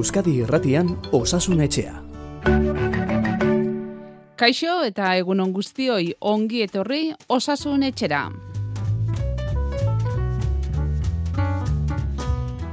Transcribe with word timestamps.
Euskadi 0.00 0.38
Irratian 0.40 0.94
Osasun 1.12 1.58
Etxea. 1.60 1.98
Kaixo 4.40 4.78
eta 4.86 5.10
egunon 5.20 5.50
guztioi 5.52 6.14
ongi 6.24 6.62
etorri 6.64 7.00
Osasun 7.28 7.84
Etxera. 7.84 8.22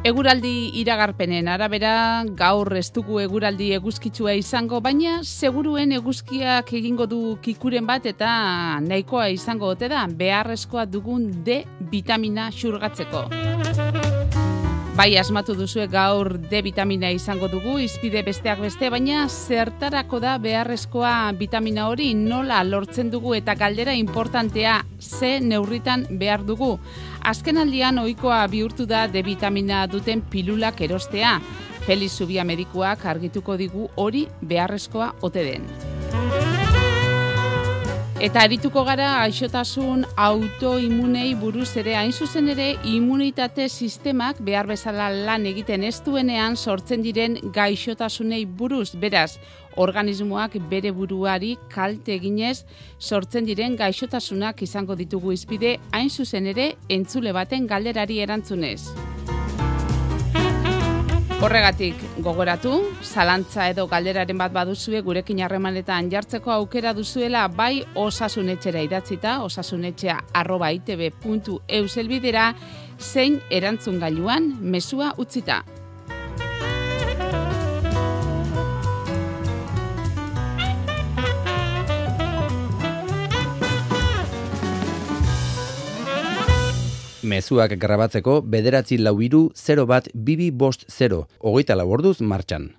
Eguraldi 0.08 0.54
iragarpenen 0.80 1.50
arabera 1.52 2.23
gaur 2.40 2.71
ez 2.80 2.88
dugu 2.95 3.20
eguraldi 3.20 3.73
eguzkitsua 3.75 4.38
izango, 4.39 4.80
baina 4.80 5.18
seguruen 5.25 5.91
eguzkiak 6.00 6.72
egingo 6.80 7.09
du 7.12 7.22
kikuren 7.44 7.84
bat 7.91 8.08
eta 8.08 8.31
nahikoa 8.88 9.28
izango 9.36 9.73
ote 9.75 9.91
da 9.91 10.08
beharrezkoa 10.08 10.88
dugun 10.88 11.28
D 11.44 11.66
vitamina 11.91 12.48
xurgatzeko. 12.55 13.28
Bai, 14.98 15.12
asmatu 15.22 15.54
duzue 15.54 15.84
gaur 15.94 16.40
D 16.50 16.64
vitamina 16.66 17.12
izango 17.14 17.46
dugu, 17.52 17.76
izpide 17.78 18.24
besteak 18.26 18.64
beste, 18.64 18.88
baina 18.90 19.28
zertarako 19.30 20.18
da 20.23 20.32
beharrezkoa 20.42 21.36
vitamina 21.38 21.84
hori 21.92 22.08
nola 22.18 22.64
lortzen 22.66 23.12
dugu 23.14 23.36
eta 23.38 23.54
galdera 23.54 23.94
importantea 23.94 24.80
ze 24.98 25.36
neurritan 25.40 26.08
behar 26.18 26.42
dugu. 26.48 26.80
Azken 27.22 27.62
aldian 27.62 28.02
ohikoa 28.02 28.40
bihurtu 28.50 28.88
da 28.90 29.04
D 29.06 29.22
vitamina 29.22 29.84
duten 29.86 30.26
pilulak 30.32 30.82
erostea. 30.82 31.36
Feliz 31.86 32.16
Zubia 32.18 32.44
medikuak 32.44 33.06
argituko 33.06 33.54
digu 33.62 33.92
hori 34.02 34.26
beharrezkoa 34.42 35.14
ote 35.22 35.45
den. 35.45 35.97
Eta 38.17 38.42
arituko 38.47 38.81
gara 38.81 39.19
aixotasun 39.22 40.00
autoimunei 40.17 41.36
buruz 41.38 41.67
ere 41.78 41.94
hain 42.00 42.09
zuzen 42.09 42.47
ere 42.50 42.72
immunitate 42.89 43.67
sistemak 43.69 44.39
behar 44.47 44.66
bezala 44.72 45.11
lan 45.14 45.45
egiten 45.45 45.86
ez 45.86 46.00
duenean 46.02 46.58
sortzen 46.58 47.03
diren 47.05 47.38
gaixotasunei 47.53 48.42
buruz. 48.61 48.95
Beraz, 48.97 49.38
organismoak 49.77 50.58
bere 50.72 50.89
buruari 50.97 51.53
kalte 51.69 52.16
eginez 52.16 52.64
sortzen 52.97 53.45
diren 53.45 53.77
gaixotasunak 53.77 54.66
izango 54.66 54.97
ditugu 54.97 55.38
izpide 55.38 55.77
hain 55.92 56.09
zuzen 56.09 56.49
ere 56.55 56.72
entzule 56.89 57.38
baten 57.38 57.70
galderari 57.70 58.17
erantzunez. 58.25 58.81
Horregatik 61.38 61.99
gogoratu, 62.25 62.71
zalantza 63.05 63.67
edo 63.69 63.83
galderaren 63.91 64.39
bat 64.41 64.55
baduzue 64.55 65.03
gurekin 65.05 65.43
harremanetan 65.45 66.09
jartzeko 66.09 66.49
aukera 66.55 66.95
duzuela 66.97 67.43
bai 67.59 67.83
osasunetxera 67.93 68.81
idatzita, 68.81 69.35
osasunetxea 69.45 70.17
arroba 70.41 70.71
itb.eu 70.73 71.83
zelbidera, 71.88 72.49
zein 72.97 73.38
erantzun 73.53 74.02
gailuan 74.02 74.55
mesua 74.61 75.13
utzita. 75.21 75.61
Mezuak 87.28 87.73
grabatzeko 87.75 88.39
bederatzi 88.53 88.97
lau 89.02 89.17
iru 89.22 89.50
0 89.59 89.83
bat 89.89 90.06
bibi 90.14 90.47
bost 90.52 90.86
0, 90.88 91.25
hogeita 91.44 91.75
laborduz 91.75 92.22
martxan. 92.22 92.70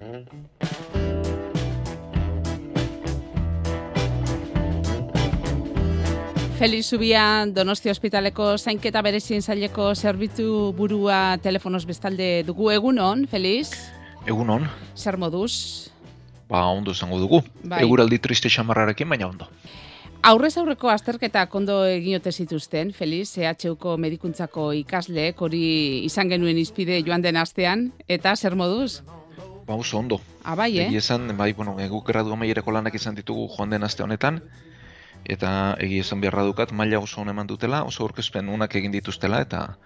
Feliz 6.58 6.86
Zubia, 6.88 7.44
Donosti 7.46 7.92
Hospitaleko 7.92 8.56
zainketa 8.58 9.02
berezien 9.04 9.44
zaileko 9.44 9.92
zerbitzu 9.94 10.72
burua 10.78 11.36
telefonos 11.44 11.84
bestalde 11.86 12.42
dugu 12.48 12.72
egunon, 12.72 13.26
Feliz? 13.30 13.68
Egunon. 14.26 14.64
Zer 14.96 15.20
moduz? 15.20 15.52
Ba, 16.48 16.64
ondo 16.72 16.94
zango 16.94 17.20
dugu. 17.20 17.42
Bai. 17.62 17.84
Eguraldi 17.84 18.18
triste 18.18 18.48
xamarrarekin, 18.50 19.12
baina 19.12 19.28
ondo. 19.28 19.46
Aurrez 20.28 20.58
aurreko 20.60 20.90
azterketa 20.92 21.46
kondo 21.48 21.78
eginote 21.88 22.28
zituzten, 22.36 22.90
Feliz, 22.92 23.30
CHUko 23.32 23.94
medikuntzako 23.96 24.66
ikasleek 24.76 25.38
hori 25.40 25.60
izan 26.04 26.28
genuen 26.28 26.58
izpide 26.60 26.98
joan 27.06 27.22
den 27.24 27.38
astean, 27.40 27.86
eta 28.16 28.34
zer 28.36 28.52
moduz? 28.60 29.00
Ba, 29.64 29.78
oso 29.78 29.96
ondo. 29.96 30.18
Abai, 30.44 30.74
eh? 30.82 30.88
Egi 30.90 31.00
esan, 31.00 31.30
bai, 31.38 31.54
bueno, 31.56 31.78
guk 31.88 32.04
gradu 32.12 32.34
amaierako 32.36 32.76
lanak 32.76 32.98
izan 33.00 33.16
ditugu 33.16 33.46
joan 33.54 33.72
den 33.72 33.88
aste 33.88 34.04
honetan, 34.04 34.42
eta 35.24 35.76
egi 35.84 36.00
esan 36.00 36.20
beharra 36.20 36.44
dukat, 36.46 36.72
maila 36.72 37.00
oso 37.00 37.20
on 37.20 37.28
eman 37.28 37.46
dutela, 37.46 37.82
oso 37.84 38.04
aurkezpen 38.04 38.48
unak 38.48 38.74
egin 38.76 38.92
dituztela, 38.92 39.40
eta 39.44 39.76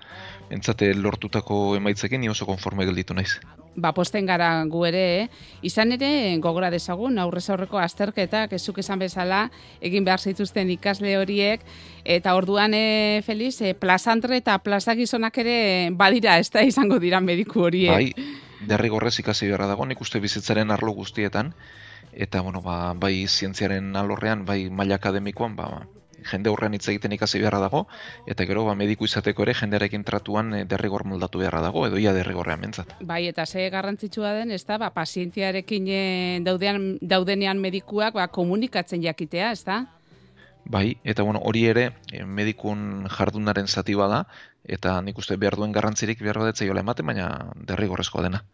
entzate 0.50 0.93
lortutako 0.94 1.76
emaitzekin 1.76 2.20
ni 2.20 2.28
oso 2.28 2.47
konforme 2.47 2.87
gelditu 2.87 3.15
naiz. 3.15 3.38
ba, 3.75 3.94
posten 3.97 4.26
gara 4.26 4.65
gu 4.69 4.84
ere, 4.84 5.22
eh? 5.22 5.28
izan 5.62 5.93
ere, 5.93 6.37
gogora 6.44 6.69
dezagun, 6.70 7.19
aurrez 7.19 7.48
aurreko 7.50 7.78
azterketak, 7.81 8.53
ezuk 8.53 8.78
esan 8.82 9.00
bezala, 9.00 9.47
egin 9.81 10.04
behar 10.04 10.20
zituzten 10.20 10.70
ikasle 10.70 11.16
horiek, 11.16 11.64
eta 12.04 12.34
orduan, 12.37 12.75
e, 12.75 13.22
Feliz, 13.25 13.60
e, 13.62 13.72
plazantre 13.72 14.37
eta 14.37 14.59
plazagizonak 14.59 15.38
ere 15.38 15.56
badira, 15.97 16.37
ez 16.38 16.50
da 16.50 16.62
izango 16.62 16.99
dira 16.99 17.20
mediku 17.20 17.64
horiek. 17.64 17.94
Bai, 17.94 18.12
derrigorrez 18.69 19.19
ikasi 19.25 19.49
beharra 19.49 19.70
dago, 19.72 19.87
nik 19.88 20.00
uste 20.04 20.20
bizitzaren 20.20 20.70
arlo 20.70 20.93
guztietan, 20.93 21.54
eta, 22.12 22.41
bueno, 22.41 22.62
ba, 22.62 22.93
bai 22.95 23.27
zientziaren 23.27 23.95
alorrean, 23.97 24.45
bai 24.45 24.71
maila 24.71 24.97
akademikoan, 25.00 25.56
ba, 25.56 25.87
jende 26.31 26.50
horrean 26.50 26.75
hitz 26.75 26.87
egiten 26.89 27.12
ikasi 27.17 27.41
beharra 27.43 27.61
dago, 27.62 27.87
eta 28.31 28.47
gero 28.49 28.65
ba, 28.67 28.75
mediku 28.78 29.06
izateko 29.09 29.45
ere 29.47 29.55
jendearekin 29.59 30.05
tratuan 30.06 30.55
eh, 30.55 30.65
derrigor 30.69 31.05
moldatu 31.09 31.43
beharra 31.43 31.62
dago, 31.65 31.87
edo 31.87 31.99
ia 31.99 32.12
derrigorrean 32.17 32.61
mentzat. 32.61 32.95
Bai, 33.00 33.27
eta 33.31 33.47
ze 33.47 33.69
garrantzitsua 33.71 34.34
den, 34.39 34.53
ez 34.53 34.65
da, 34.69 34.78
ba, 34.78 34.93
pazientziarekin 34.95 35.89
e, 35.89 36.05
daudean, 36.45 36.97
daudenean 37.00 37.61
medikuak 37.61 38.15
ba, 38.19 38.29
komunikatzen 38.29 39.03
jakitea, 39.03 39.53
ez 39.53 39.65
da? 39.67 39.83
Bai, 40.65 40.97
eta 41.03 41.25
bueno, 41.27 41.41
hori 41.43 41.67
ere 41.67 41.91
eh, 42.12 42.25
medikun 42.25 43.09
jardunaren 43.11 43.67
zati 43.67 43.99
bada, 43.99 44.25
eta 44.62 45.00
nik 45.03 45.19
uste 45.19 45.37
behar 45.37 45.56
duen 45.59 45.73
garrantzirik 45.75 46.23
behar 46.23 46.39
badetzei 46.39 46.69
ematen, 46.71 47.06
baina 47.06 47.29
derrigorrezkoa 47.56 48.23
dena. 48.29 48.44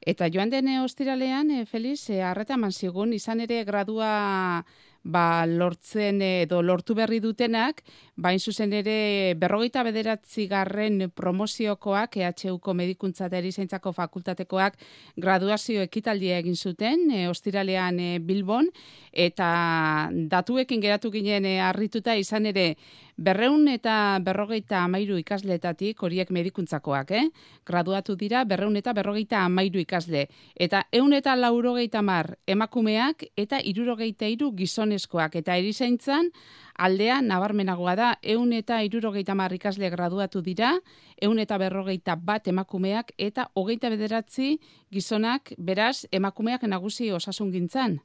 Eta 0.00 0.30
joan 0.32 0.48
den 0.50 0.68
eh, 0.68 0.80
ostiralean, 0.80 1.50
e, 1.50 1.66
Feliz, 1.68 2.08
e, 2.08 2.22
arreta 2.24 2.56
eman 2.56 2.72
zigun, 2.72 3.12
izan 3.12 3.40
ere 3.44 3.64
gradua 3.68 4.64
ba, 5.02 5.46
lortzen 5.46 6.20
edo 6.22 6.60
lortu 6.62 6.94
berri 6.94 7.20
dutenak, 7.20 7.82
bain 8.16 8.38
zuzen 8.38 8.72
ere 8.76 9.34
berrogeita 9.40 9.82
bederatzi 9.86 10.46
garren 10.50 11.10
promoziokoak, 11.14 12.18
EHUko 12.20 12.74
medikuntza 12.74 13.26
eta 13.30 13.38
erizaintzako 13.40 13.92
fakultatekoak 13.96 14.76
graduazio 15.16 15.82
ekitaldia 15.82 16.38
egin 16.38 16.56
zuten, 16.56 17.08
e, 17.10 17.28
ostiralean 17.28 18.00
e, 18.00 18.10
Bilbon, 18.20 18.68
eta 19.12 20.10
datuekin 20.12 20.80
geratu 20.80 21.10
ginen 21.10 21.48
e, 21.48 21.58
harrituta 21.64 22.14
izan 22.16 22.46
ere 22.46 22.74
berreun 23.20 23.68
eta 23.68 24.18
berrogeita 24.24 24.80
amairu 24.84 25.18
ikasleetatik, 25.20 26.00
horiek 26.02 26.30
medikuntzakoak, 26.32 27.10
eh? 27.12 27.26
graduatu 27.68 28.16
dira 28.16 28.44
berreun 28.48 28.76
eta 28.80 28.94
berrogeita 28.96 29.44
amairu 29.44 29.82
ikasle. 29.82 30.26
Eta 30.56 30.86
eun 30.92 31.12
eta 31.12 31.36
laurogeita 31.36 32.00
mar 32.02 32.34
emakumeak 32.48 33.26
eta 33.36 33.60
irurogeita 33.60 34.28
iru 34.32 34.50
gizonezkoak. 34.90 35.36
Eta 35.36 35.56
erizaintzan 35.56 36.30
aldea 36.78 37.20
nabarmenagoa 37.22 37.94
da, 37.96 38.18
eun 38.22 38.52
eta 38.52 38.82
irurogeita 38.82 39.34
mar 39.34 39.52
ikasle 39.52 39.90
graduatu 39.90 40.42
dira, 40.42 40.80
eun 41.20 41.38
eta 41.38 41.58
berrogeita 41.58 42.16
bat 42.16 42.48
emakumeak 42.48 43.12
eta 43.18 43.50
hogeita 43.54 43.90
bederatzi 43.90 44.58
gizonak, 44.90 45.52
beraz, 45.58 46.06
emakumeak 46.12 46.62
nagusi 46.62 47.10
osasun 47.12 47.52
gintzan. 47.52 48.00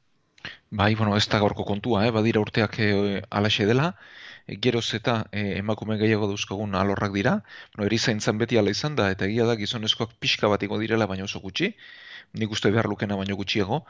Bai, 0.70 0.94
bueno, 0.94 1.16
ez 1.16 1.26
da 1.28 1.38
gaurko 1.40 1.64
kontua, 1.64 2.06
eh? 2.06 2.10
badira 2.12 2.40
urteak 2.40 2.78
e, 2.78 3.22
alaxe 3.30 3.66
dela, 3.66 3.96
e, 4.46 4.56
geroz 4.60 4.94
eta 4.94 5.24
e, 5.32 5.58
emakume 5.58 5.96
gehiago 5.98 6.28
dauzkagun 6.28 6.74
alorrak 6.74 7.12
dira, 7.12 7.42
bueno, 7.74 7.86
erizaintzan 7.86 8.38
beti 8.38 8.58
ala 8.58 8.70
izan 8.70 8.94
da, 8.94 9.10
eta 9.10 9.26
egia 9.26 9.46
da 9.46 9.56
gizonezkoak 9.56 10.12
pixka 10.20 10.46
batiko 10.52 10.78
direla 10.78 11.06
baina 11.06 11.24
oso 11.24 11.40
gutxi, 11.40 11.72
nik 12.34 12.50
uste 12.50 12.70
behar 12.70 12.88
lukena 12.88 13.16
baino 13.16 13.36
gutxiago, 13.36 13.84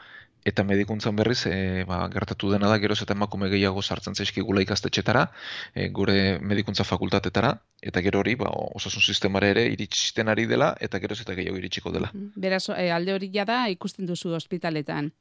eta 0.47 0.63
medikuntzan 0.63 1.15
berriz 1.15 1.41
e, 1.49 1.83
ba, 1.87 1.99
gertatu 2.13 2.51
dena 2.53 2.69
da 2.71 2.77
geroz 2.79 3.01
eta 3.03 3.15
emakume 3.17 3.49
gehiago 3.51 3.81
sartzen 3.81 4.15
zaizkigula 4.15 4.63
ikastetxetara, 4.63 5.25
e, 5.73 5.89
gure 5.89 6.39
medikuntza 6.39 6.85
fakultatetara, 6.87 7.53
eta 7.81 8.03
gero 8.05 8.21
hori 8.23 8.37
ba, 8.39 8.51
osasun 8.79 9.03
sistemare 9.03 9.51
ere 9.55 9.67
iritsiten 9.73 10.31
ari 10.31 10.47
dela, 10.47 10.73
eta 10.79 11.01
geroz 11.03 11.19
eta 11.25 11.35
gehiago 11.35 11.59
iritsiko 11.59 11.91
dela. 11.91 12.11
Beraz, 12.35 12.67
e, 12.75 12.91
alde 12.91 13.17
hori 13.17 13.31
jada 13.33 13.65
ikusten 13.73 14.07
duzu 14.07 14.35
ospitaletan. 14.37 15.11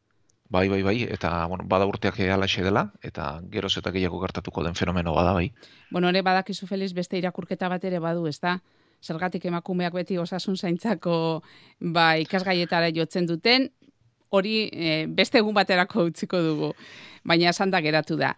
Bai, 0.49 0.69
bai, 0.69 0.83
bai, 0.87 1.01
eta 1.11 1.45
bueno, 1.51 1.65
bada 1.67 1.87
urteak 1.91 2.21
alaxe 2.31 2.63
dela, 2.63 2.93
eta 3.03 3.41
geroz 3.51 3.73
eta 3.81 3.91
gehiago 3.91 4.21
gertatuko 4.23 4.63
den 4.63 4.79
fenomeno 4.79 5.15
bada, 5.15 5.33
bai. 5.35 5.51
Bueno, 5.91 6.09
ere 6.09 6.23
badakizu 6.23 6.69
Feliz 6.71 6.93
beste 6.95 7.19
irakurketa 7.19 7.69
bat 7.69 7.83
ere 7.85 7.99
badu, 7.99 8.29
ez 8.31 8.39
da? 8.39 8.61
Zergatik 9.03 9.45
emakumeak 9.45 9.95
beti 9.95 10.19
osasun 10.19 10.57
zaintzako 10.57 11.43
ba, 11.81 12.17
ikasgaietara 12.23 12.91
jotzen 12.95 13.27
duten, 13.27 13.71
hori 14.31 14.69
e, 14.73 15.07
beste 15.07 15.39
egun 15.39 15.55
baterako 15.55 16.09
utziko 16.11 16.41
dugu, 16.43 16.73
baina 17.25 17.51
esan 17.51 17.71
da 17.71 17.81
geratu 17.81 18.17
da. 18.19 18.35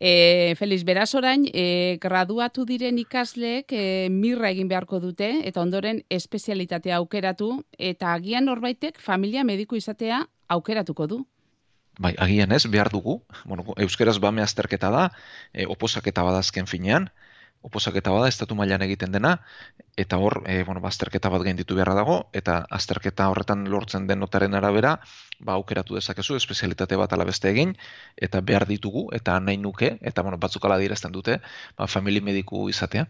E, 0.00 0.54
Feliz, 0.56 0.82
beraz 0.88 1.10
orain, 1.14 1.44
e, 1.52 1.98
graduatu 2.00 2.64
diren 2.68 2.98
ikasleek 3.02 3.72
e, 3.76 3.82
mirra 4.12 4.48
egin 4.54 4.68
beharko 4.68 5.00
dute, 5.00 5.28
eta 5.48 5.60
ondoren 5.60 6.00
espezialitatea 6.08 6.96
aukeratu, 6.96 7.50
eta 7.78 8.14
agian 8.14 8.48
norbaitek 8.48 9.00
familia 9.00 9.44
mediku 9.44 9.76
izatea 9.76 10.22
aukeratuko 10.48 11.06
du. 11.06 11.20
Bai, 12.00 12.14
agian 12.16 12.52
ez, 12.56 12.64
behar 12.72 12.88
dugu. 12.88 13.18
Bueno, 13.44 13.74
euskeraz 13.76 14.16
bame 14.24 14.40
azterketa 14.40 14.88
da, 14.94 15.10
e, 15.52 15.66
oposaketa 15.68 16.24
badazken 16.24 16.70
finean, 16.70 17.10
oposaketa 17.62 18.10
bada 18.10 18.28
estatu 18.28 18.56
mailan 18.58 18.82
egiten 18.86 19.12
dena 19.12 19.36
eta 19.96 20.18
hor 20.18 20.42
e, 20.46 20.62
bueno, 20.64 20.80
azterketa 20.86 21.28
bat 21.28 21.44
gainditu 21.44 21.76
beharra 21.76 21.94
dago 21.94 22.16
eta 22.32 22.64
azterketa 22.70 23.28
horretan 23.30 23.68
lortzen 23.70 24.06
den 24.06 24.20
notaren 24.24 24.54
arabera 24.54 24.96
ba 25.40 25.54
aukeratu 25.60 25.94
dezakezu 25.98 26.36
espezialitate 26.36 26.96
bat 26.96 27.12
ala 27.12 27.28
beste 27.28 27.50
egin 27.50 27.76
eta 28.16 28.40
behar 28.40 28.66
ditugu 28.66 29.08
eta 29.12 29.38
nahi 29.40 29.56
nuke 29.56 29.96
eta 30.00 30.22
bueno 30.22 30.38
batzuk 30.38 30.64
ala 30.64 30.78
dirazten 30.78 31.12
dute 31.12 31.40
ba 31.76 31.86
famili 31.86 32.20
mediku 32.20 32.68
izatea. 32.68 33.06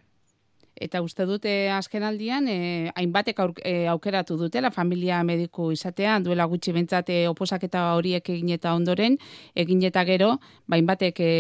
Eta 0.81 1.03
uste 1.03 1.27
dute 1.27 1.51
azken 1.75 2.05
aldian, 2.07 2.47
e, 2.49 2.91
hainbatek 2.97 3.43
e, 3.69 3.87
aukeratu 3.93 4.37
dutela 4.41 4.71
familia 4.71 5.19
mediku 5.27 5.71
izatea, 5.75 6.19
duela 6.25 6.47
gutxi 6.49 6.73
bentsate 6.73 7.27
oposaketa 7.29 7.83
horiek 7.99 8.31
egin 8.33 8.55
eta 8.55 8.73
ondoren, 8.79 9.19
egin 9.55 9.83
eta 9.85 10.05
gero, 10.09 10.31
bainbatek 10.73 11.21
e, 11.21 11.33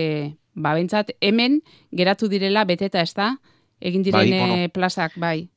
ba, 0.55 0.75
bentsat, 0.75 1.14
hemen 1.20 1.61
geratu 1.93 2.29
direla 2.29 2.64
beteta 2.64 3.00
ez 3.00 3.14
da, 3.14 3.35
egin 3.81 4.02
diren 4.02 4.31
bai, 4.31 4.69
plazak, 4.75 5.17
bai. 5.17 5.49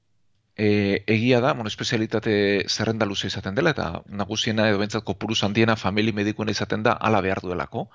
E, 0.55 1.03
egia 1.09 1.41
da, 1.41 1.53
bueno, 1.53 1.67
espezialitate 1.67 2.65
zerrenda 2.69 3.05
luze 3.09 3.27
izaten 3.27 3.55
dela, 3.55 3.73
eta 3.73 4.03
nagusiena 4.07 4.67
edo 4.69 4.79
bentsat 4.81 5.03
kopuru 5.03 5.35
zandiena 5.35 5.75
famili 5.75 6.13
medikuen 6.13 6.49
izaten 6.49 6.83
da 6.83 6.93
ala 6.93 7.21
behar 7.25 7.41
duelako, 7.41 7.87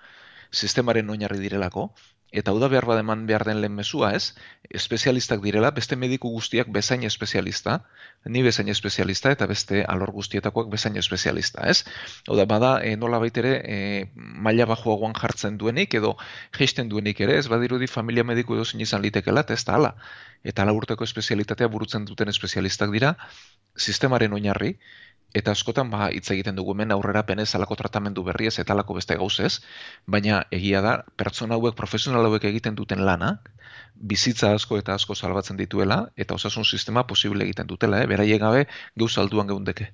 sistemaren 0.50 1.10
oinarri 1.10 1.38
direlako, 1.38 1.92
Eta 2.30 2.52
hau 2.52 2.58
da 2.60 2.68
behar 2.68 2.84
bademan 2.84 3.24
behar 3.26 3.44
den 3.48 3.62
lehen 3.62 3.72
mesua, 3.72 4.10
ez? 4.12 4.34
Espezialistak 4.68 5.40
direla, 5.40 5.70
beste 5.72 5.96
mediku 5.96 6.28
guztiak 6.28 6.68
bezain 6.68 7.06
espezialista, 7.08 7.78
ni 8.26 8.42
bezain 8.44 8.68
espezialista, 8.68 9.32
eta 9.32 9.46
beste 9.48 9.80
alor 9.88 10.12
guztietakoak 10.12 10.68
bezain 10.68 11.00
espezialista, 11.00 11.64
ez? 11.64 11.86
Hau 12.28 12.36
da, 12.36 12.44
bada, 12.44 12.74
e, 12.84 12.96
nola 13.00 13.20
baitere, 13.22 13.54
e, 13.64 13.78
maila 14.14 14.68
bajoagoan 14.68 15.16
jartzen 15.16 15.56
duenik, 15.56 15.96
edo 15.96 16.16
geisten 16.58 16.92
duenik 16.92 17.24
ere, 17.24 17.38
ez? 17.40 17.48
Badirudi 17.48 17.88
familia 17.88 18.24
mediku 18.28 18.58
edo 18.58 18.68
zin 18.68 18.84
izan 18.84 19.02
litekela, 19.02 19.46
eta 19.46 19.56
ez 19.56 19.64
da 19.64 19.78
ala. 19.80 19.94
Eta 20.44 20.66
ala 20.66 20.76
urteko 20.76 21.08
espezialitatea 21.08 21.72
burutzen 21.72 22.04
duten 22.04 22.28
espezialistak 22.28 22.92
dira, 22.92 23.16
sistemaren 23.78 24.36
oinarri, 24.36 24.76
eta 25.38 25.54
askotan 25.54 25.90
ba 25.90 26.08
hitz 26.14 26.26
egiten 26.34 26.56
dugu 26.58 26.74
hemen 26.74 26.92
aurrera 26.94 27.22
penez 27.26 27.48
alako 27.54 27.76
tratamendu 27.82 28.24
berriez 28.28 28.54
eta 28.62 28.74
alako 28.74 28.96
beste 28.98 29.16
gauzez, 29.20 29.52
baina 30.06 30.40
egia 30.58 30.82
da 30.86 30.94
pertsona 31.22 31.58
hauek 31.58 31.76
profesional 31.78 32.26
hauek 32.30 32.48
egiten 32.50 32.78
duten 32.80 33.04
lana 33.10 33.30
bizitza 34.12 34.52
asko 34.54 34.78
eta 34.82 34.98
asko 34.98 35.14
salbatzen 35.14 35.56
dituela 35.62 36.00
eta 36.16 36.34
osasun 36.34 36.64
sistema 36.64 37.06
posible 37.06 37.44
egiten 37.44 37.66
dutela, 37.66 38.02
eh? 38.02 38.10
beraiek 38.14 38.40
gabe 38.42 38.66
geuz 38.96 39.14
alduan 39.18 39.48
geundeke. 39.54 39.92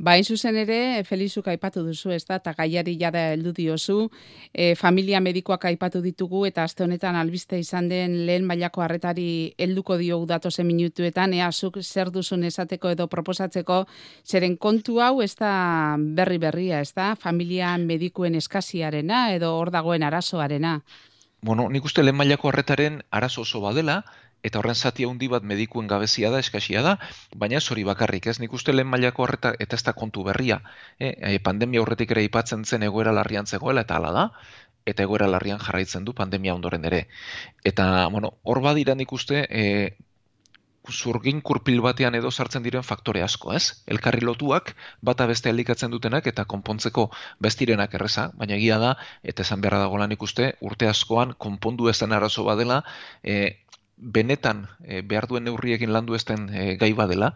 Bain 0.00 0.24
zuzen 0.24 0.56
ere, 0.56 1.04
Felizuk 1.04 1.50
aipatu 1.52 1.82
duzu, 1.84 2.08
ez 2.14 2.22
da, 2.24 2.38
eta 2.40 2.54
gaiari 2.56 2.94
jada 2.96 3.20
heldu 3.34 3.50
diozu, 3.52 4.06
e, 4.48 4.70
familia 4.74 5.18
medikoak 5.20 5.66
aipatu 5.68 6.00
ditugu, 6.00 6.46
eta 6.48 6.64
azte 6.64 6.86
honetan 6.86 7.18
albiste 7.20 7.58
izan 7.60 7.90
den 7.90 8.14
lehen 8.24 8.46
mailako 8.48 8.80
harretari 8.80 9.52
helduko 9.60 9.98
dio 10.00 10.16
datozen 10.24 10.64
minutuetan, 10.70 11.34
ea 11.36 11.50
zuk 11.52 11.76
zer 11.82 12.08
duzun 12.14 12.48
esateko 12.48 12.94
edo 12.96 13.08
proposatzeko, 13.12 13.82
zeren 14.24 14.56
kontu 14.56 15.02
hau 15.04 15.20
ez 15.20 15.34
da 15.36 15.52
berri 16.00 16.40
berria, 16.40 16.80
ez 16.80 16.94
da, 16.96 17.12
familia 17.14 17.76
medikuen 17.76 18.40
eskasiarena 18.40 19.34
edo 19.34 19.52
hor 19.58 19.68
dagoen 19.70 20.02
arazoarena. 20.02 20.78
Bueno, 21.42 21.68
nik 21.68 21.84
uste 21.84 22.02
lehen 22.02 22.16
mailako 22.16 22.48
harretaren 22.48 23.02
arazo 23.10 23.44
oso 23.44 23.60
badela, 23.60 24.00
eta 24.42 24.58
horren 24.58 24.74
zati 24.74 25.04
handi 25.04 25.28
bat 25.28 25.44
medikuen 25.44 25.88
gabezia 25.90 26.30
da, 26.30 26.40
eskasia 26.40 26.82
da, 26.86 26.96
baina 27.36 27.58
ez 27.60 27.66
hori 27.70 27.84
bakarrik, 27.84 28.26
ez 28.26 28.38
nik 28.40 28.52
uste 28.56 28.72
lehen 28.72 28.88
mailako 28.88 29.26
horreta 29.26 29.54
eta 29.58 29.76
ez 29.76 29.84
da 29.84 29.92
kontu 29.92 30.24
berria. 30.24 30.60
E, 30.98 31.38
pandemia 31.44 31.82
horretik 31.82 32.10
ere 32.16 32.24
ipatzen 32.24 32.64
zen 32.64 32.86
egoera 32.88 33.12
larrian 33.12 33.46
zegoela 33.46 33.84
eta 33.86 33.96
hala 34.00 34.12
da, 34.16 34.26
eta 34.86 35.04
egoera 35.04 35.28
larrian 35.28 35.60
jarraitzen 35.60 36.04
du 36.04 36.14
pandemia 36.16 36.54
ondoren 36.54 36.84
ere. 36.84 37.06
Eta, 37.64 38.08
bueno, 38.12 38.36
hor 38.42 38.62
badira 38.64 38.94
nik 38.94 39.12
uste, 39.12 39.44
e, 39.50 39.96
zurgin 40.90 41.40
kurpil 41.44 41.80
batean 41.84 42.14
edo 42.16 42.30
sartzen 42.30 42.64
diren 42.64 42.82
faktore 42.82 43.22
asko, 43.22 43.52
ez? 43.52 43.84
Elkarri 43.86 44.24
lotuak, 44.24 44.72
bata 45.02 45.26
beste 45.30 45.50
elikatzen 45.50 45.90
dutenak 45.92 46.26
eta 46.26 46.46
konpontzeko 46.48 47.10
bestirenak 47.40 47.94
erreza, 47.94 48.30
baina 48.40 48.56
egia 48.56 48.78
da, 48.82 48.94
eta 49.22 49.44
esan 49.46 49.60
beharra 49.60 49.82
dago 49.84 50.00
lan 50.00 50.12
ikuste, 50.16 50.54
urte 50.60 50.88
askoan 50.88 51.34
konpondu 51.38 51.90
ezen 51.92 52.16
arazo 52.16 52.44
badela, 52.48 52.82
e, 53.22 53.60
benetan 54.00 54.66
e, 54.82 55.02
behar 55.02 55.28
duen 55.28 55.44
neurriekin 55.44 55.92
landu 55.92 56.16
ezten 56.16 56.48
e, 56.48 56.76
gai 56.80 56.92
badela, 56.96 57.34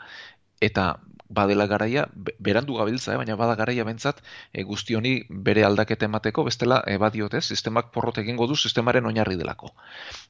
eta 0.61 0.95
badela 1.29 1.67
garaia, 1.67 2.07
berandu 2.39 2.77
gabiltza, 2.79 3.13
eh, 3.13 3.19
baina 3.21 3.37
bada 3.37 3.57
garaia 3.59 3.85
bentzat 3.85 4.23
e, 4.53 4.63
guzti 4.63 4.95
honi 4.95 5.15
bere 5.29 5.65
aldaketa 5.65 6.09
emateko, 6.09 6.45
bestela 6.45 6.83
e, 6.87 6.97
badiote, 6.99 7.41
sistemak 7.41 7.91
porrot 7.93 8.19
egingo 8.23 8.47
du 8.47 8.57
sistemaren 8.57 9.07
oinarri 9.07 9.37
delako. 9.41 9.73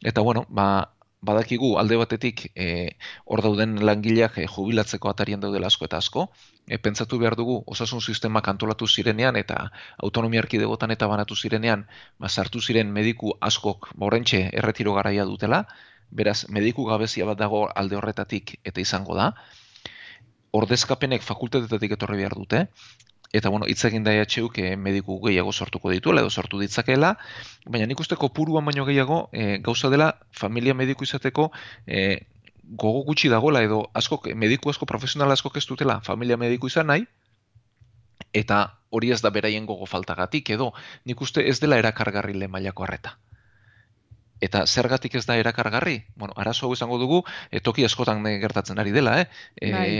Eta 0.02 0.22
bueno, 0.22 0.46
ba, 0.48 0.68
badakigu 1.24 1.74
alde 1.80 1.96
batetik 1.96 2.44
e, 2.54 2.66
hor 3.24 3.42
dauden 3.44 3.78
langileak 3.88 4.38
e, 4.38 4.46
jubilatzeko 4.50 5.10
atarien 5.10 5.40
daudela 5.40 5.70
asko 5.72 5.88
eta 5.88 6.00
asko, 6.02 6.28
e, 6.68 6.78
pentsatu 6.78 7.18
behar 7.22 7.36
dugu 7.40 7.62
osasun 7.74 8.00
sistemak 8.00 8.48
antolatu 8.52 8.86
zirenean 8.86 9.36
eta 9.40 9.70
autonomia 10.02 10.44
arkidegotan 10.44 10.94
eta 10.94 11.08
banatu 11.10 11.36
zirenean, 11.36 11.86
ba, 12.18 12.28
sartu 12.28 12.60
ziren 12.60 12.92
mediku 12.92 13.34
askok 13.40 13.90
borrentxe 13.96 14.48
erretiro 14.52 14.94
garaia 14.94 15.24
dutela, 15.24 15.64
beraz, 16.14 16.44
mediku 16.48 16.86
gabezia 16.88 17.26
bat 17.28 17.38
dago 17.38 17.66
alde 17.74 17.98
horretatik 17.98 18.56
eta 18.64 18.80
izango 18.80 19.16
da, 19.18 19.32
ordezkapenek 20.54 21.24
fakultatetatik 21.26 21.96
etorri 21.96 22.20
behar 22.22 22.36
dute, 22.38 22.66
eta 23.34 23.50
bueno, 23.50 23.66
hitz 23.66 23.82
egin 23.88 24.04
da 24.06 24.12
EHUk 24.14 24.60
eh, 24.62 24.76
mediku 24.78 25.18
gehiago 25.24 25.52
sortuko 25.52 25.90
dituela 25.90 26.22
edo 26.22 26.30
sortu 26.30 26.60
ditzakeela, 26.62 27.16
baina 27.66 27.88
nik 27.90 28.00
uste 28.00 28.16
kopuruan 28.20 28.64
baino 28.64 28.86
gehiago 28.86 29.24
e, 29.32 29.58
gauza 29.58 29.90
dela 29.90 30.12
familia 30.30 30.74
mediku 30.74 31.02
izateko 31.02 31.48
e, 31.86 32.04
gogo 32.62 33.02
gutxi 33.08 33.28
dagoela 33.32 33.64
edo 33.66 33.82
asko 33.92 34.20
mediku 34.38 34.70
asko 34.70 34.86
profesional 34.86 35.34
asko 35.34 35.50
ez 35.58 35.66
dutela 35.66 36.00
familia 36.06 36.38
mediku 36.38 36.70
izan 36.70 36.86
nahi, 36.92 37.08
eta 38.32 38.60
hori 38.90 39.10
ez 39.10 39.20
da 39.22 39.34
beraien 39.34 39.66
gogo 39.66 39.86
faltagatik 39.90 40.54
edo 40.54 40.70
nik 41.04 41.20
uste 41.20 41.42
ez 41.50 41.58
dela 41.60 41.82
erakargarri 41.82 42.38
le 42.38 42.48
mailako 42.48 42.86
harreta. 42.86 43.18
Eta 44.40 44.64
zergatik 44.66 45.14
ez 45.14 45.24
da 45.26 45.36
erakargarri? 45.36 46.04
Bueno, 46.16 46.34
arazo 46.36 46.72
izango 46.72 46.98
dugu, 46.98 47.22
e, 47.50 47.60
toki 47.60 47.84
askotan 47.84 48.22
gertatzen 48.42 48.78
ari 48.78 48.90
dela, 48.90 49.20
eh? 49.20 49.28
E, 49.60 49.72
bai. 49.72 49.92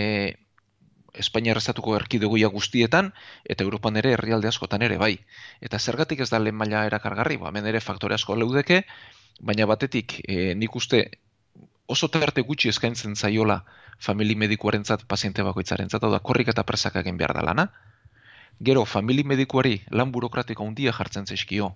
Espainia 1.14 1.52
errezatuko 1.54 1.94
erkidegoia 1.94 2.48
guztietan, 2.50 3.12
eta 3.44 3.62
Europan 3.62 3.96
ere 3.96 4.16
herrialde 4.16 4.48
askotan 4.50 4.82
ere, 4.82 4.98
bai. 4.98 5.14
Eta 5.62 5.78
zergatik 5.78 6.24
ez 6.24 6.30
da 6.30 6.40
lehen 6.42 6.58
maila 6.58 6.84
erakargarri? 6.88 7.36
Ba, 7.38 7.52
hemen 7.52 7.68
ere 7.70 7.80
faktore 7.80 8.16
asko 8.18 8.34
leudeke, 8.34 8.82
baina 9.40 9.66
batetik 9.70 10.18
e, 10.26 10.54
nik 10.58 10.74
uste 10.74 11.04
oso 11.86 12.08
tarte 12.08 12.42
gutxi 12.42 12.70
eskaintzen 12.72 13.14
zaiola 13.14 13.62
famili 14.00 14.34
medikuarentzat 14.34 15.04
paziente 15.06 15.42
bakoitzarentzat, 15.42 16.02
hau 16.02 16.10
da 16.12 16.20
korrik 16.20 16.48
eta 16.48 16.64
presak 16.64 16.96
egin 17.02 17.18
behar 17.20 17.34
da 17.36 17.42
lana. 17.42 17.68
Gero, 18.64 18.84
famili 18.84 19.24
medikuari 19.24 19.80
lan 19.90 20.12
burokratiko 20.12 20.66
handia 20.66 20.92
jartzen 20.92 21.26
zaizkio, 21.26 21.74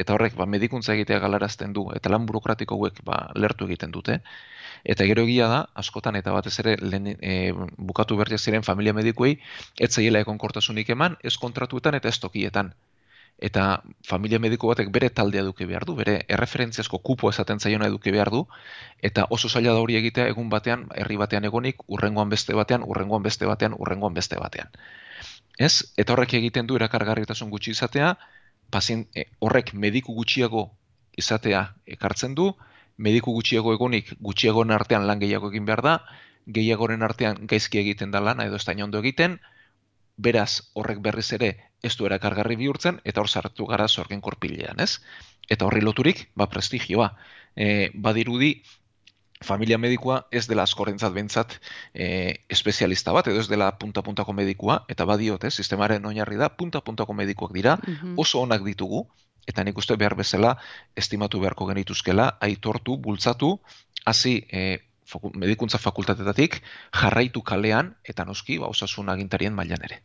eta 0.00 0.14
horrek 0.16 0.36
ba, 0.38 0.46
medikuntza 0.48 0.94
egitea 0.96 1.20
galarazten 1.22 1.74
du, 1.76 1.86
eta 1.96 2.12
lan 2.12 2.26
burokratiko 2.28 2.78
hauek 2.78 3.02
ba, 3.06 3.20
lertu 3.36 3.68
egiten 3.68 3.92
dute. 3.96 4.20
Eta 4.84 5.04
gero 5.04 5.26
egia 5.28 5.48
da, 5.50 5.58
askotan 5.82 6.16
eta 6.16 6.32
batez 6.32 6.54
ere 6.62 6.76
lehen, 6.80 7.10
e, 7.20 7.52
bukatu 7.90 8.16
berria 8.16 8.38
ziren 8.38 8.64
familia 8.64 8.94
medikuei, 8.96 9.34
ez 9.78 9.90
zaiela 9.92 10.22
ekonkortasunik 10.24 10.94
eman, 10.96 11.18
ez 11.22 11.36
kontratuetan 11.36 11.98
eta 11.98 12.08
ez 12.08 12.18
tokietan. 12.22 12.72
Eta 13.40 13.82
familia 14.04 14.40
mediku 14.40 14.68
batek 14.68 14.90
bere 14.92 15.08
taldea 15.16 15.42
duke 15.44 15.66
behar 15.68 15.86
du, 15.88 15.94
bere 16.00 16.18
erreferentziazko 16.28 16.98
kupo 17.04 17.30
esaten 17.30 17.60
zaiona 17.60 17.88
eduke 17.88 18.12
behar 18.12 18.32
du, 18.32 18.42
eta 19.10 19.26
oso 19.36 19.48
zaila 19.48 19.76
da 19.76 19.84
hori 19.84 19.96
egitea 20.00 20.26
egun 20.32 20.50
batean, 20.52 20.88
herri 20.96 21.16
batean 21.20 21.48
egonik, 21.48 21.84
urrengoan 21.88 22.32
beste 22.32 22.56
batean, 22.56 22.84
urrengoan 22.84 23.24
beste 23.24 23.48
batean, 23.48 23.76
urrengoan 23.78 24.16
beste 24.16 24.40
batean. 24.40 24.68
Ez? 25.58 25.92
Eta 25.96 26.12
horrek 26.12 26.36
egiten 26.40 26.68
du 26.68 26.76
erakargarritasun 26.76 27.50
gutxi 27.52 27.72
izatea, 27.76 28.14
pazien, 28.70 29.08
eh, 29.14 29.26
horrek 29.38 29.74
mediku 29.74 30.14
gutxiago 30.14 30.70
izatea 31.16 31.62
ekartzen 31.86 32.34
du, 32.34 32.52
mediku 32.96 33.32
gutxiago 33.32 33.72
egonik 33.74 34.12
gutxiagoen 34.20 34.70
artean 34.70 35.06
lan 35.06 35.20
gehiago 35.20 35.50
egin 35.50 35.66
behar 35.68 35.82
da, 35.86 35.94
gehiagoren 36.46 37.02
artean 37.02 37.46
gaizki 37.46 37.80
egiten 37.80 38.10
da 38.10 38.20
lana 38.20 38.46
edo 38.46 38.56
ez 38.56 38.66
ondo 38.82 38.98
egiten, 38.98 39.38
beraz 40.16 40.62
horrek 40.74 41.00
berriz 41.00 41.32
ere 41.32 41.50
ez 41.82 41.96
du 41.96 42.06
erakargarri 42.06 42.56
bihurtzen, 42.60 43.00
eta 43.04 43.20
hor 43.20 43.28
sartu 43.28 43.66
gara 43.66 43.88
zorgen 43.88 44.20
korpilean, 44.20 44.80
ez? 44.80 45.00
Eta 45.48 45.66
horri 45.66 45.80
loturik, 45.80 46.28
ba, 46.36 46.46
prestigioa. 46.46 47.08
E, 47.56 47.90
badirudi, 47.94 48.62
familia 49.40 49.78
medikua 49.78 50.26
ez 50.30 50.44
dela 50.48 50.64
askorentzat 50.68 51.14
bentzat 51.14 51.56
e, 51.94 52.44
espezialista 52.52 53.12
bat, 53.16 53.30
edo 53.32 53.40
ez 53.40 53.48
dela 53.48 53.70
punta-puntako 53.80 54.34
medikua, 54.36 54.82
eta 54.92 55.06
badiot, 55.08 55.46
eh, 55.48 55.50
sistemaren 55.50 56.04
oinarri 56.06 56.36
da, 56.36 56.50
punta-puntako 56.52 57.16
medikuak 57.16 57.54
dira, 57.56 57.78
mhm. 57.80 58.18
oso 58.20 58.42
onak 58.44 58.64
ditugu, 58.66 59.06
eta 59.48 59.64
nik 59.64 59.78
uste 59.80 59.96
behar 59.96 60.14
bezala 60.18 60.54
estimatu 60.96 61.40
beharko 61.40 61.66
genituzkela, 61.70 62.36
aitortu, 62.40 62.98
bultzatu, 63.00 63.56
hasi 64.04 64.44
e, 64.52 64.78
medikuntza 65.34 65.78
fakultatetatik 65.78 66.60
jarraitu 67.02 67.42
kalean 67.42 67.94
eta 68.04 68.24
noski 68.24 68.58
ba 68.58 68.68
osasun 68.68 69.08
agintarien 69.08 69.54
mailan 69.54 69.88
ere. 69.88 70.02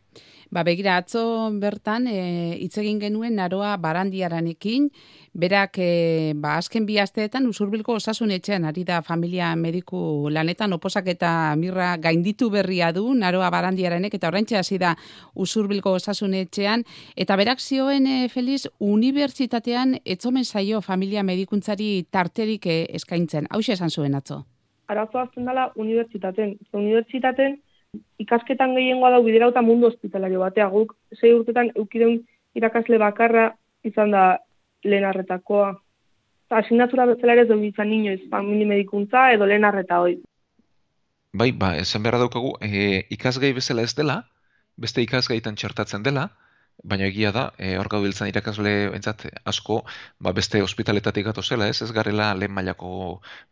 Ba 0.50 0.62
begira 0.62 0.96
atzo 1.00 1.50
bertan 1.58 2.06
e, 2.06 2.18
hitz 2.62 2.76
egin 2.78 3.00
genuen 3.02 3.34
naroa 3.34 3.72
barandiaranekin, 3.82 4.86
berak 5.34 5.78
e, 5.82 6.34
ba 6.38 6.54
azken 6.60 6.86
bi 6.86 7.00
asteetan 7.02 7.48
usurbilko 7.50 7.96
osasun 7.98 8.30
etxean 8.30 8.64
ari 8.64 8.84
da 8.86 9.00
familia 9.02 9.50
mediku 9.56 10.30
lanetan 10.30 10.72
oposak 10.78 11.10
eta 11.12 11.30
mirra 11.58 11.96
gainditu 11.96 12.48
berria 12.50 12.92
du 12.92 13.12
naroa 13.14 13.50
barandiaranek 13.50 14.14
eta 14.14 14.30
oraintxe 14.30 14.56
hasi 14.62 14.78
da 14.78 14.94
usurbilko 15.34 15.98
osasun 15.98 16.34
etxean 16.34 16.86
eta 17.16 17.36
berak 17.36 17.60
zioen 17.60 18.06
e, 18.06 18.28
Feliz 18.32 18.68
unibertsitatean 18.78 19.98
etzomen 20.04 20.44
zaio 20.44 20.80
familia 20.80 21.22
medikuntzari 21.22 22.06
tarterik 22.10 22.66
e, 22.66 22.84
eskaintzen. 22.94 23.50
Hau 23.50 23.60
esan 23.60 23.90
zuen 23.90 24.14
atzo 24.14 24.44
arazoa 24.88 25.26
azten 25.26 25.46
dela 25.48 25.70
unibertsitaten. 25.76 26.56
Unibertsitaten 26.72 27.58
ikasketan 28.22 28.74
gehiengoa 28.76 29.10
dau 29.14 29.22
biderauta 29.24 29.62
mundu 29.62 29.88
hospitalario 29.90 30.40
batea 30.40 30.68
guk, 30.72 30.94
sei 31.14 31.32
urtetan 31.34 31.72
eukideun 31.74 32.20
irakasle 32.54 32.98
bakarra 32.98 33.50
izan 33.84 34.14
da 34.14 34.24
lehen 34.84 35.04
arretakoa. 35.04 35.74
Asignatura 36.60 37.06
bezala 37.10 37.34
ere 37.34 37.44
duen 37.48 37.64
izan 37.66 37.92
inoiz, 37.92 38.20
famili 38.30 38.66
medikuntza 38.68 39.30
edo 39.34 39.46
lehen 39.46 39.64
arreta 39.64 39.98
hoi. 40.04 40.16
Bai, 41.36 41.50
ba, 41.52 41.74
esan 41.76 42.04
beharra 42.04 42.22
daukagu, 42.22 42.54
e, 42.62 43.02
ikasgai 43.12 43.52
bezala 43.56 43.82
ez 43.82 43.94
dela, 43.98 44.22
beste 44.80 45.02
ikasgaitan 45.02 45.58
txertatzen 45.58 46.04
dela, 46.06 46.30
baina 46.84 47.06
egia 47.10 47.32
da, 47.32 47.44
e, 47.58 47.76
hor 47.80 47.88
gau 47.92 48.00
biltzen 48.04 48.28
irakasle 48.30 48.72
entzat 48.98 49.24
asko, 49.52 49.78
ba 50.20 50.32
beste 50.38 50.62
ospitaletatik 50.62 51.26
gato 51.28 51.42
zela, 51.42 51.68
ez, 51.72 51.80
ez 51.82 51.90
garela 51.98 52.32
lehen 52.34 52.54
mailako 52.58 52.90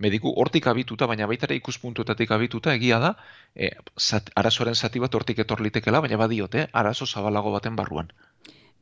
mediku, 0.07 0.35
hortik 0.43 0.69
abituta, 0.73 1.09
baina 1.11 1.27
baita 1.31 1.49
ere 1.49 1.59
ikuspuntuetatik 1.61 2.31
abituta, 2.37 2.75
egia 2.81 3.01
da, 3.07 3.15
e, 3.55 3.71
zat, 3.99 4.31
arazoaren 4.43 4.75
zati 4.75 5.03
bat 5.07 5.15
hortik 5.15 5.43
etorlitekela, 5.47 6.01
baina 6.07 6.21
badiote, 6.21 6.69
arazo 6.73 7.07
zabalago 7.07 7.53
baten 7.59 7.77
barruan. 7.77 8.13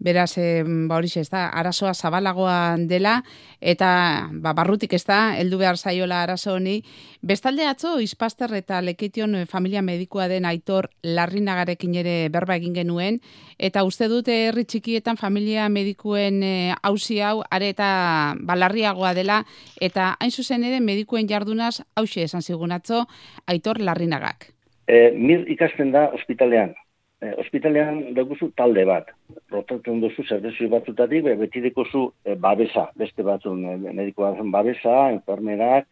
Beraz, 0.03 0.37
e, 0.39 0.65
ba 0.67 0.97
hori 0.99 1.11
ez 1.21 1.29
da, 1.31 1.45
arazoa 1.55 1.93
zabalagoan 1.95 2.89
dela, 2.91 3.21
eta 3.61 4.29
ba, 4.33 4.51
barrutik 4.53 4.97
ez 4.99 5.05
da, 5.07 5.37
heldu 5.39 5.61
behar 5.61 5.79
zaiola 5.79 6.25
arazo 6.25 6.57
honi. 6.57 6.81
Bestalde 7.23 7.69
atzo, 7.71 7.95
izpaster 8.03 8.51
eta 8.59 8.81
lekition 8.83 9.37
familia 9.47 9.83
medikua 9.83 10.27
den 10.27 10.45
aitor 10.45 10.91
larrinagarekin 11.07 11.95
ere 12.03 12.17
berba 12.35 12.59
egin 12.59 12.75
genuen, 12.75 13.21
eta 13.63 13.85
uste 13.87 14.11
dute 14.11 14.35
herri 14.49 14.67
txikietan 14.67 15.21
familia 15.21 15.69
medikuen 15.71 16.43
hausi 16.83 17.21
hau, 17.23 17.45
are 17.51 17.71
eta 17.71 18.35
balarriagoa 18.43 19.15
dela, 19.15 19.45
eta 19.81 20.17
hain 20.19 20.35
zuzen 20.35 20.67
ere 20.67 20.83
medikuen 20.83 21.31
jardunaz 21.31 21.85
hausi 21.95 22.27
esan 22.27 22.43
zigun 22.43 22.75
atzo, 22.75 23.07
aitor 23.47 23.79
larrinagak. 23.79 24.51
E, 24.91 25.13
mir 25.15 25.47
ikasten 25.47 25.95
da 25.95 26.09
ospitalean, 26.11 26.75
eh, 27.23 27.33
ospitalean 27.39 28.03
daukuzu 28.17 28.51
talde 28.59 28.85
bat. 28.89 29.11
Rotatzen 29.53 30.01
duzu 30.03 30.25
zerbezio 30.27 30.69
batzutatik, 30.73 31.25
be, 31.25 31.35
beti 31.37 31.73
zu 31.91 32.13
eh, 32.25 32.35
babesa, 32.35 32.91
beste 32.97 33.23
batzun, 33.23 33.65
eh, 33.65 33.93
medikoa 33.93 34.35
zen 34.37 34.51
babesa, 34.51 35.11
enfermerak, 35.11 35.87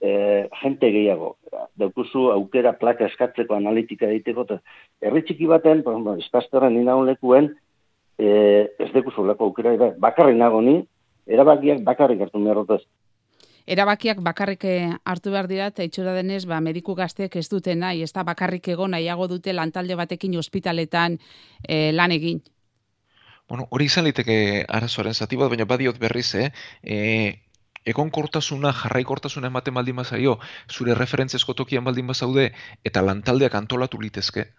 eh, 0.00 0.48
jente 0.62 0.90
gehiago. 0.90 1.36
Daukuzu 1.76 2.30
aukera 2.30 2.72
plaka 2.72 3.06
eskatzeko 3.06 3.54
analitika 3.54 4.06
egiteko, 4.06 4.46
herri 5.00 5.22
txiki 5.22 5.46
baten, 5.46 5.82
espazterren 6.18 6.74
nina 6.74 6.96
lekuen, 7.02 7.54
eh, 8.18 8.68
ez 8.78 8.92
dekuzu 8.92 9.26
leko 9.26 9.50
aukera, 9.50 9.94
bakarri 9.98 10.34
nago 10.34 10.60
ni, 10.60 10.86
erabakiak 11.26 11.84
bakarrik 11.84 12.20
hartu 12.20 12.38
merrotez 12.38 12.82
erabakiak 13.70 14.18
bakarrik 14.26 14.64
eh, 14.66 14.90
hartu 15.04 15.30
behar 15.30 15.46
dira 15.50 15.68
eta 15.70 15.84
itxura 15.86 16.14
denez 16.16 16.42
ba, 16.50 16.58
mediku 16.60 16.96
gazteek 16.98 17.36
ez 17.38 17.46
dute 17.48 17.76
nahi, 17.78 18.02
ez 18.02 18.12
da 18.16 18.24
bakarrik 18.26 18.66
egon 18.74 18.96
nahiago 18.96 19.28
dute 19.30 19.54
lantalde 19.54 19.94
batekin 20.00 20.34
ospitaletan 20.40 21.18
e, 21.62 21.92
lan 21.92 22.10
egin. 22.16 22.42
Bueno, 23.50 23.66
hori 23.70 23.86
izan 23.90 24.06
liteke 24.06 24.64
arazoaren 24.68 25.14
zati 25.14 25.38
bat, 25.38 25.50
baina 25.52 25.66
badiot 25.70 25.98
berriz, 26.02 26.28
eh? 26.38 26.50
E, 26.82 26.98
egon 27.92 28.10
kortasuna, 28.14 28.72
jarrai 28.82 29.02
kortasuna 29.06 29.50
ematen 29.50 29.74
baldin 29.74 29.98
bazaio, 30.02 30.38
zure 30.70 30.94
referentziesko 30.98 31.54
tokian 31.58 31.86
baldin 31.86 32.10
bazaude, 32.10 32.50
eta 32.84 33.02
lantaldeak 33.06 33.54
antolatu 33.54 34.02
litezke, 34.02 34.50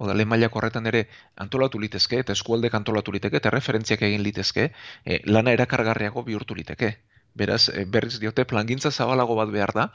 Oda, 0.00 0.14
lehen 0.14 0.28
mailako 0.30 0.60
horretan 0.60 0.86
ere 0.86 1.00
antolatu 1.44 1.80
litezke, 1.82 2.20
eta 2.22 2.32
eskualde 2.32 2.70
antolatu 2.72 3.12
liteke, 3.12 3.40
eta 3.42 3.50
referentziak 3.50 4.04
egin 4.06 4.22
litezke, 4.22 4.68
e, 5.04 5.18
lana 5.26 5.52
erakargarriago 5.56 6.22
bihurtu 6.24 6.54
liteke. 6.56 6.92
Beraz, 7.34 7.68
eh, 7.68 7.84
berriz 7.86 8.18
diote, 8.20 8.44
plangintza 8.44 8.90
zabalago 8.90 9.34
bat 9.34 9.50
behar 9.50 9.72
da, 9.74 9.90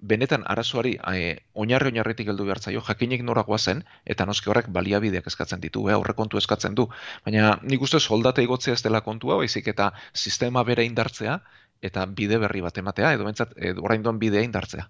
benetan 0.00 0.44
arazoari 0.48 0.94
e, 0.96 1.36
oinarri 1.54 1.92
oinarritik 1.92 2.28
heldu 2.32 2.46
behar 2.48 2.60
zaio, 2.60 2.80
jakinik 2.86 3.22
norakoa 3.22 3.58
zen, 3.58 3.82
eta 4.04 4.26
noski 4.26 4.50
horrek 4.50 4.70
baliabideak 4.72 5.26
eskatzen 5.28 5.60
ditu, 5.60 5.86
eh, 5.88 5.94
horre 5.94 6.14
kontu 6.16 6.38
eskatzen 6.38 6.74
du. 6.74 6.88
Baina 7.24 7.58
nik 7.62 7.82
uste 7.82 8.00
soldata 8.00 8.42
igotzea 8.42 8.74
ez 8.74 8.82
dela 8.82 9.02
kontua, 9.02 9.36
baizik 9.36 9.68
eta 9.68 9.92
sistema 10.14 10.64
bere 10.64 10.84
indartzea, 10.84 11.40
eta 11.82 12.06
bide 12.06 12.38
berri 12.38 12.60
bat 12.60 12.78
ematea, 12.78 13.12
edo 13.14 13.24
bentsat, 13.24 13.52
edo 13.56 13.84
orain 13.84 14.02
duen 14.02 14.18
bidea 14.18 14.42
indartzea. 14.44 14.88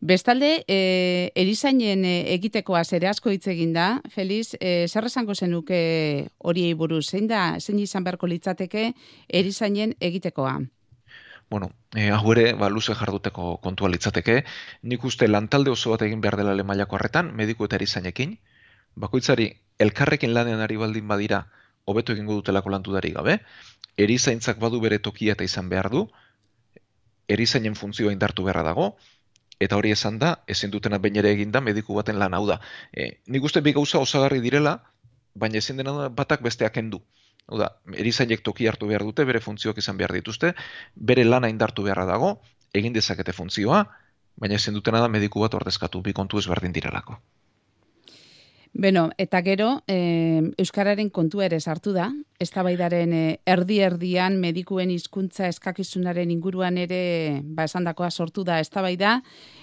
Bestalde, 0.00 0.64
e, 0.66 1.30
erizainen 1.38 2.04
egitekoa 2.04 2.82
zere 2.84 3.06
asko 3.08 3.30
hitz 3.30 3.46
egin 3.52 3.72
da, 3.72 4.00
Feliz, 4.10 4.56
e, 4.58 4.88
zer 4.88 5.06
esango 5.06 5.34
zenuke 5.34 5.80
horiei 6.38 6.74
buruz, 6.74 7.04
zein 7.10 7.30
da, 7.30 7.54
zein 7.60 7.78
izan 7.78 8.04
beharko 8.04 8.26
litzateke 8.26 8.90
erizainen 9.28 9.94
egitekoa? 10.00 10.58
Bueno, 11.50 11.72
e, 11.94 12.10
hau 12.14 12.32
ere, 12.32 12.52
ba, 12.54 12.68
luze 12.70 12.94
jarduteko 12.94 13.56
kontua 13.64 13.90
litzateke, 13.90 14.44
nik 14.82 15.04
uste 15.04 15.28
lantalde 15.28 15.72
oso 15.74 15.90
bat 15.90 16.04
egin 16.06 16.20
behar 16.22 16.38
dela 16.38 16.54
mailako 16.64 16.96
harretan, 16.96 17.32
mediku 17.34 17.66
eta 17.66 17.76
erizainekin, 17.80 18.36
bakoitzari 18.94 19.50
elkarrekin 19.78 20.34
lanean 20.34 20.62
ari 20.62 20.78
baldin 20.78 21.08
badira, 21.10 21.44
hobeto 21.90 22.14
egingo 22.14 22.38
dutelako 22.38 22.70
lantudari 22.70 23.10
gabe, 23.16 23.40
erizaintzak 23.98 24.60
badu 24.62 24.80
bere 24.80 25.00
tokia 25.02 25.34
eta 25.34 25.44
izan 25.44 25.68
behar 25.68 25.90
du, 25.90 26.06
erizainen 27.28 27.74
funtzioa 27.74 28.12
indartu 28.14 28.46
beharra 28.46 28.62
dago, 28.70 28.92
eta 29.60 29.76
hori 29.76 29.90
esan 29.94 30.18
da, 30.22 30.36
ezin 30.46 30.70
dutena 30.70 30.98
bain 30.98 31.18
ere 31.20 31.34
eginda 31.34 31.60
mediku 31.60 31.98
baten 31.98 32.18
lan. 32.18 32.34
Hau 32.34 32.46
da. 32.48 32.60
E, 32.94 33.10
nik 33.26 33.44
uste 33.44 33.60
bi 33.60 33.74
gauza 33.76 34.00
osagarri 34.00 34.40
direla, 34.40 34.78
baina 35.34 35.58
ezin 35.58 35.82
dena 35.82 36.08
batak 36.08 36.42
besteak 36.46 36.78
endu. 37.50 37.56
Oda, 37.58 37.70
erizainek 37.98 38.42
toki 38.42 38.68
hartu 38.68 38.86
behar 38.86 39.02
dute, 39.02 39.24
bere 39.24 39.40
funtzioak 39.40 39.78
izan 39.78 39.96
behar 39.96 40.12
dituzte, 40.12 40.54
bere 40.94 41.24
lana 41.24 41.48
indartu 41.48 41.82
beharra 41.82 42.06
dago, 42.06 42.40
egin 42.72 42.92
dezakete 42.92 43.32
funtzioa, 43.32 43.84
baina 44.36 44.54
ezin 44.54 44.74
dutena 44.74 45.00
da 45.00 45.08
mediku 45.08 45.40
bat 45.40 45.54
ordezkatu, 45.54 46.00
bi 46.00 46.12
kontu 46.12 46.38
ezberdin 46.38 46.72
direlako. 46.72 47.18
Beno, 48.72 49.10
eta 49.18 49.40
gero, 49.42 49.82
e, 49.90 50.52
Euskararen 50.62 51.08
kontu 51.10 51.40
ere 51.42 51.58
sartu 51.58 51.90
da, 51.92 52.06
ez 52.38 52.50
baidaren 52.54 53.12
eh, 53.12 53.40
erdi-erdian 53.44 54.38
medikuen 54.38 54.90
hizkuntza 54.94 55.48
eskakizunaren 55.50 56.30
inguruan 56.30 56.78
ere, 56.78 57.42
ba 57.42 57.64
esan 57.64 57.84
dakoa 57.84 58.10
sortu 58.10 58.44
da, 58.44 58.60
ez 58.60 58.70
da 58.70 59.20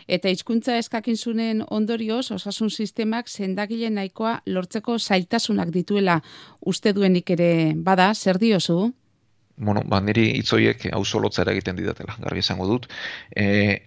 eta 0.07 0.29
hizkuntza 0.29 0.77
eskakizunen 0.77 1.63
ondorioz, 1.69 2.31
osasun 2.31 2.69
sistemak 2.69 3.29
zendagile 3.29 3.89
nahikoa 3.89 4.41
lortzeko 4.45 4.99
zailtasunak 4.99 5.69
dituela 5.71 6.21
uste 6.59 6.93
duenik 6.93 7.29
ere 7.29 7.73
bada, 7.75 8.13
zer 8.13 8.37
diozu? 8.37 8.93
Bueno, 9.55 9.81
ba, 9.85 10.01
niri 10.01 10.37
itzoiek 10.37 10.89
hau 10.91 11.05
solotzera 11.05 11.51
egiten 11.51 11.75
didatela, 11.75 12.15
garbi 12.19 12.39
esango 12.39 12.67
dut. 12.67 12.87
E, 13.35 13.79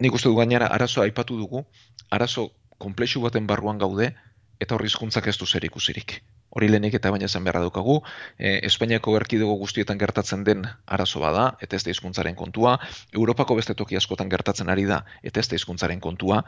nik 0.00 0.14
uste 0.14 0.28
du 0.28 0.34
gainera, 0.36 0.66
arazo 0.66 1.02
aipatu 1.02 1.36
dugu, 1.36 1.66
arazo 2.10 2.50
komplexu 2.78 3.20
baten 3.20 3.46
barruan 3.46 3.78
gaude, 3.78 4.14
eta 4.60 4.74
hori 4.74 4.88
hizkuntzak 4.90 5.28
ez 5.30 5.36
du 5.38 5.46
zer 5.46 5.64
ikusirik. 5.64 6.18
Hori 6.50 6.68
lehenik 6.70 6.94
eta 6.96 7.10
baina 7.12 7.28
zen 7.28 7.44
beharra 7.44 7.60
dukagu, 7.62 7.98
e, 8.38 8.58
Espainiako 8.66 9.14
erkidego 9.18 9.54
guztietan 9.60 9.98
gertatzen 10.00 10.42
den 10.44 10.64
arazo 10.86 11.20
bada, 11.20 11.50
eta 11.62 11.76
ez 11.76 11.84
da 11.84 11.92
hizkuntzaren 11.92 12.34
kontua, 12.34 12.78
Europako 13.12 13.58
beste 13.58 13.76
toki 13.78 13.98
askotan 14.00 14.30
gertatzen 14.32 14.72
ari 14.72 14.86
da, 14.88 15.02
eta 15.22 15.40
ez 15.40 15.48
da 15.48 15.58
hizkuntzaren 15.60 16.00
kontua, 16.00 16.40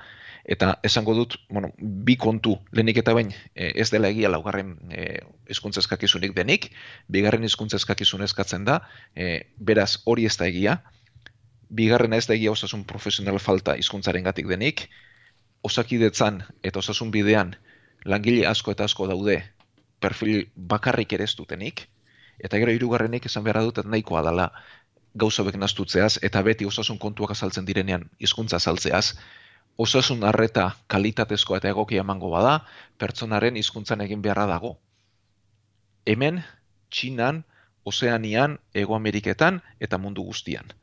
eta 0.44 0.72
esango 0.82 1.14
dut, 1.14 1.36
bueno, 1.50 1.70
bi 1.78 2.16
kontu 2.16 2.56
lehenik 2.72 3.02
eta 3.04 3.14
bain 3.14 3.30
e, 3.54 3.70
ez 3.76 3.90
dela 3.92 4.08
egia 4.08 4.32
laugarren 4.32 4.74
e, 4.90 5.20
hizkuntza 5.52 5.84
eskakizunik 5.84 6.34
denik, 6.34 6.70
bigarren 7.08 7.44
hizkuntza 7.44 7.76
eskakizun 7.76 8.24
eskatzen 8.26 8.64
da, 8.64 8.80
e, 9.14 9.52
beraz 9.58 10.00
hori 10.06 10.24
ez 10.26 10.36
da 10.40 10.48
egia, 10.48 10.80
bigarren 11.70 12.16
ez 12.16 12.24
da 12.26 12.34
egia 12.34 12.56
osasun 12.56 12.82
profesional 12.88 13.38
falta 13.38 13.76
hizkuntzaren 13.78 14.24
gatik 14.26 14.48
denik, 14.50 14.88
osakidetzan 15.62 16.40
eta 16.64 16.80
osasun 16.80 17.12
bidean, 17.12 17.54
langile 18.04 18.46
asko 18.46 18.72
eta 18.72 18.84
asko 18.84 19.06
daude 19.06 19.42
perfil 20.00 20.50
bakarrik 20.56 21.12
ere 21.12 21.24
ez 21.24 21.34
dutenik, 21.36 21.88
eta 22.38 22.58
gero 22.58 22.72
hirugarrenik 22.72 23.26
esan 23.26 23.44
behar 23.44 23.62
dut 23.66 23.84
nahikoa 23.84 24.22
dela 24.24 24.50
gauza 25.14 25.42
bek 25.42 25.58
naztutzeaz, 25.58 26.18
eta 26.22 26.42
beti 26.42 26.64
osasun 26.64 26.98
kontuak 26.98 27.34
azaltzen 27.34 27.66
direnean 27.66 28.08
hizkuntza 28.18 28.56
azaltzeaz, 28.56 29.18
osasun 29.76 30.24
arreta 30.24 30.70
kalitatezkoa 30.86 31.58
eta 31.58 31.70
egokia 31.74 32.04
emango 32.04 32.30
bada, 32.30 32.60
pertsonaren 32.98 33.56
hizkuntzan 33.56 34.00
egin 34.06 34.22
beharra 34.22 34.46
dago. 34.46 34.76
Hemen, 36.06 36.42
txinan, 36.90 37.44
Ozeanian, 37.84 38.58
Ego 38.74 38.94
Ameriketan 38.94 39.62
eta 39.80 39.98
mundu 39.98 40.22
guztian. 40.22 40.74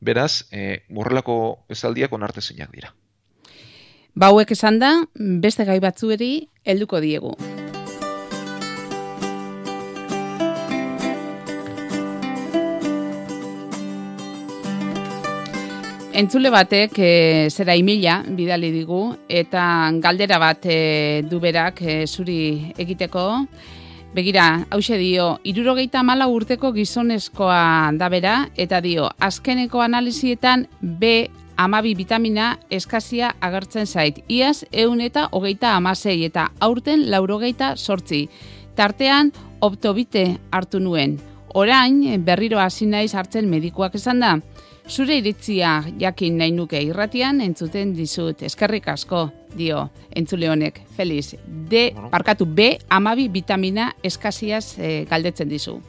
Beraz, 0.00 0.48
e, 0.50 0.84
morrelako 0.88 1.64
esaldiak 1.68 2.12
onartezinak 2.12 2.72
dira. 2.72 2.94
Bauek 4.18 4.50
esan 4.50 4.80
da, 4.82 4.88
beste 5.14 5.62
gai 5.62 5.76
batzueri 5.78 6.48
helduko 6.66 6.98
diegu. 6.98 7.36
Entzule 16.18 16.50
batek 16.50 16.98
e, 16.98 17.12
zera 17.46 17.78
imila 17.78 18.24
bidali 18.26 18.72
digu 18.74 19.04
eta 19.30 19.62
galdera 20.02 20.42
bat 20.42 20.66
e, 20.66 21.22
du 21.22 21.38
berak 21.38 21.84
e, 21.86 22.00
zuri 22.10 22.74
egiteko. 22.74 23.28
Begira, 24.18 24.64
hause 24.74 24.98
dio, 24.98 25.36
irurogeita 25.46 26.02
mala 26.02 26.26
urteko 26.26 26.72
gizonezkoa 26.74 27.92
da 27.94 28.08
bera 28.10 28.38
eta 28.56 28.80
dio, 28.82 29.06
azkeneko 29.22 29.84
analizietan 29.84 30.66
B 30.82 31.28
amabi 31.58 31.94
vitamina 31.98 32.58
eskazia 32.70 33.34
agertzen 33.40 33.86
zait. 33.86 34.22
Iaz, 34.28 34.64
eun 34.72 35.02
eta 35.04 35.28
hogeita 35.32 35.74
amasei 35.76 36.22
eta 36.24 36.48
aurten 36.60 37.10
laurogeita 37.10 37.74
sortzi. 37.76 38.28
Tartean, 38.78 39.32
optobite 39.60 40.38
hartu 40.52 40.80
nuen. 40.80 41.18
Orain, 41.54 42.00
berriro 42.24 42.60
hasi 42.62 42.86
naiz 42.86 43.14
hartzen 43.14 43.50
medikuak 43.50 43.98
esan 43.98 44.20
da. 44.22 44.36
Zure 44.88 45.18
iritzia 45.20 45.82
jakin 46.00 46.38
nahi 46.38 46.54
nuke 46.54 46.80
irratian 46.80 47.42
entzuten 47.44 47.92
dizut. 47.96 48.42
Eskerrik 48.46 48.88
asko, 48.88 49.26
dio, 49.56 49.88
entzule 50.16 50.48
honek, 50.48 50.80
Feliz. 50.96 51.34
D, 51.44 51.90
parkatu, 52.10 52.46
B, 52.46 52.78
amabi 52.88 53.28
vitamina 53.28 53.92
eskaziaz 54.02 54.78
e, 54.78 55.04
galdetzen 55.10 55.50
dizu. 55.50 55.80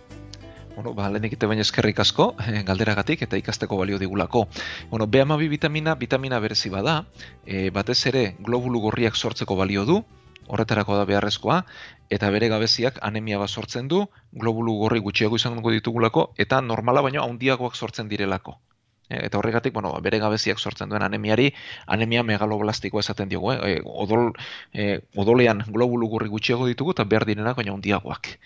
Bueno, 0.79 0.93
ba, 0.95 1.09
lehenik 1.11 1.33
ite 1.35 1.47
baina 1.51 1.63
eskerrik 1.65 1.97
asko, 1.99 2.25
eh, 2.39 2.61
galderagatik 2.63 3.25
eta 3.25 3.35
ikasteko 3.35 3.75
balio 3.75 3.97
digulako. 3.99 4.45
Bueno, 4.89 5.07
B 5.11 5.19
amabi 5.19 5.49
vitamina, 5.51 5.95
vitamina 5.99 6.39
berezi 6.39 6.69
bada, 6.71 6.93
e, 7.45 7.65
batez 7.69 7.97
ere 8.07 8.21
globulu 8.39 8.79
gorriak 8.85 9.17
sortzeko 9.19 9.57
balio 9.59 9.83
du, 9.83 9.97
horretarako 10.47 10.95
da 10.95 11.03
beharrezkoa, 11.09 11.57
eta 12.09 12.29
bere 12.31 12.47
gabeziak 12.47 13.01
anemia 13.03 13.41
bat 13.41 13.51
sortzen 13.51 13.89
du, 13.91 14.05
globulu 14.31 14.77
gorri 14.85 15.03
gutxiago 15.03 15.35
izango 15.35 15.73
ditugulako, 15.75 16.29
eta 16.37 16.61
normala 16.61 17.03
baino 17.03 17.25
handiagoak 17.27 17.75
sortzen 17.75 18.07
direlako. 18.07 18.55
E, 19.09 19.25
eta 19.25 19.41
horregatik, 19.41 19.73
bueno, 19.73 19.91
bere 20.05 20.21
gabeziak 20.23 20.63
sortzen 20.63 20.87
duen 20.93 21.03
anemiari, 21.03 21.49
anemia 21.87 22.23
megaloblastikoa 22.23 23.03
esaten 23.03 23.27
diogu, 23.27 23.51
eh? 23.51 23.59
E, 23.73 23.83
odol, 23.83 24.31
e, 24.71 25.01
odolean 25.17 25.65
globulu 25.67 26.07
gurri 26.15 26.31
gutxiago 26.31 26.71
ditugu 26.71 26.95
eta 26.95 27.03
behar 27.03 27.27
direnak 27.27 27.59
baina 27.59 27.75
handiagoak. 27.75 28.37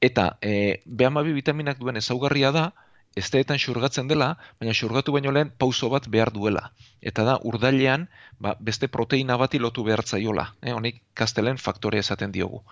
Eta 0.00 0.38
e, 0.40 0.80
behamabi 0.86 1.32
vitaminak 1.36 1.78
duen 1.78 2.00
ezaugarria 2.00 2.50
da, 2.56 2.70
esteetan 3.16 3.58
xurgatzen 3.58 4.08
dela, 4.08 4.36
baina 4.60 4.74
xurgatu 4.76 5.12
baino 5.12 5.32
lehen 5.34 5.50
pauso 5.58 5.90
bat 5.90 6.06
behar 6.08 6.30
duela. 6.32 6.70
Eta 7.02 7.24
da, 7.26 7.38
urdailean, 7.44 8.06
ba, 8.38 8.54
beste 8.60 8.88
proteina 8.88 9.36
bati 9.36 9.58
lotu 9.58 9.84
behar 9.84 10.04
zaiola. 10.06 10.46
Eh? 10.62 10.72
Honik, 10.72 11.02
kastelen 11.14 11.58
faktore 11.58 11.98
esaten 11.98 12.32
diogu. 12.32 12.62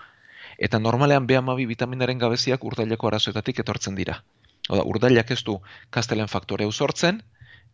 Eta 0.59 0.79
normalean 0.79 1.27
behamabi 1.27 1.67
vitaminaren 1.67 2.19
gabeziak 2.19 2.65
urdaileko 2.65 3.09
arazoetatik 3.09 3.61
etortzen 3.65 3.99
dira. 3.99 4.23
Oda, 4.69 4.85
urdailak 4.85 5.31
ez 5.31 5.43
du 5.45 5.59
kastelen 5.91 6.29
faktore 6.29 6.71
sortzen, 6.73 7.23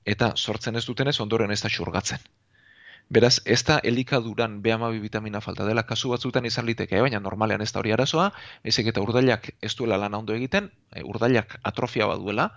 eta 0.04 0.32
sortzen 0.37 0.76
ez 0.76 0.84
dutenez 0.87 1.20
ondoren 1.20 1.50
ez 1.50 1.62
da 1.62 1.68
xurgatzen. 1.68 2.18
Beraz, 3.08 3.40
ez 3.44 3.62
da 3.68 3.78
elikaduran 3.84 4.62
B12 4.62 5.00
vitamina 5.00 5.40
falta 5.44 5.66
dela 5.68 5.84
kasu 5.84 6.08
batzutan 6.11 6.46
izan 6.49 6.64
liteke, 6.66 7.00
baina 7.04 7.20
normalean 7.20 7.61
ez 7.61 7.70
da 7.73 7.82
hori 7.82 7.92
arazoa, 7.92 8.30
ezek 8.64 8.88
eta 8.92 9.02
urdailak 9.04 9.50
ez 9.61 9.75
duela 9.76 9.99
lan 10.00 10.14
ondo 10.14 10.34
egiten, 10.34 10.70
e, 10.90 11.04
urdailak 11.04 11.58
atrofia 11.62 12.06
baduela, 12.08 12.49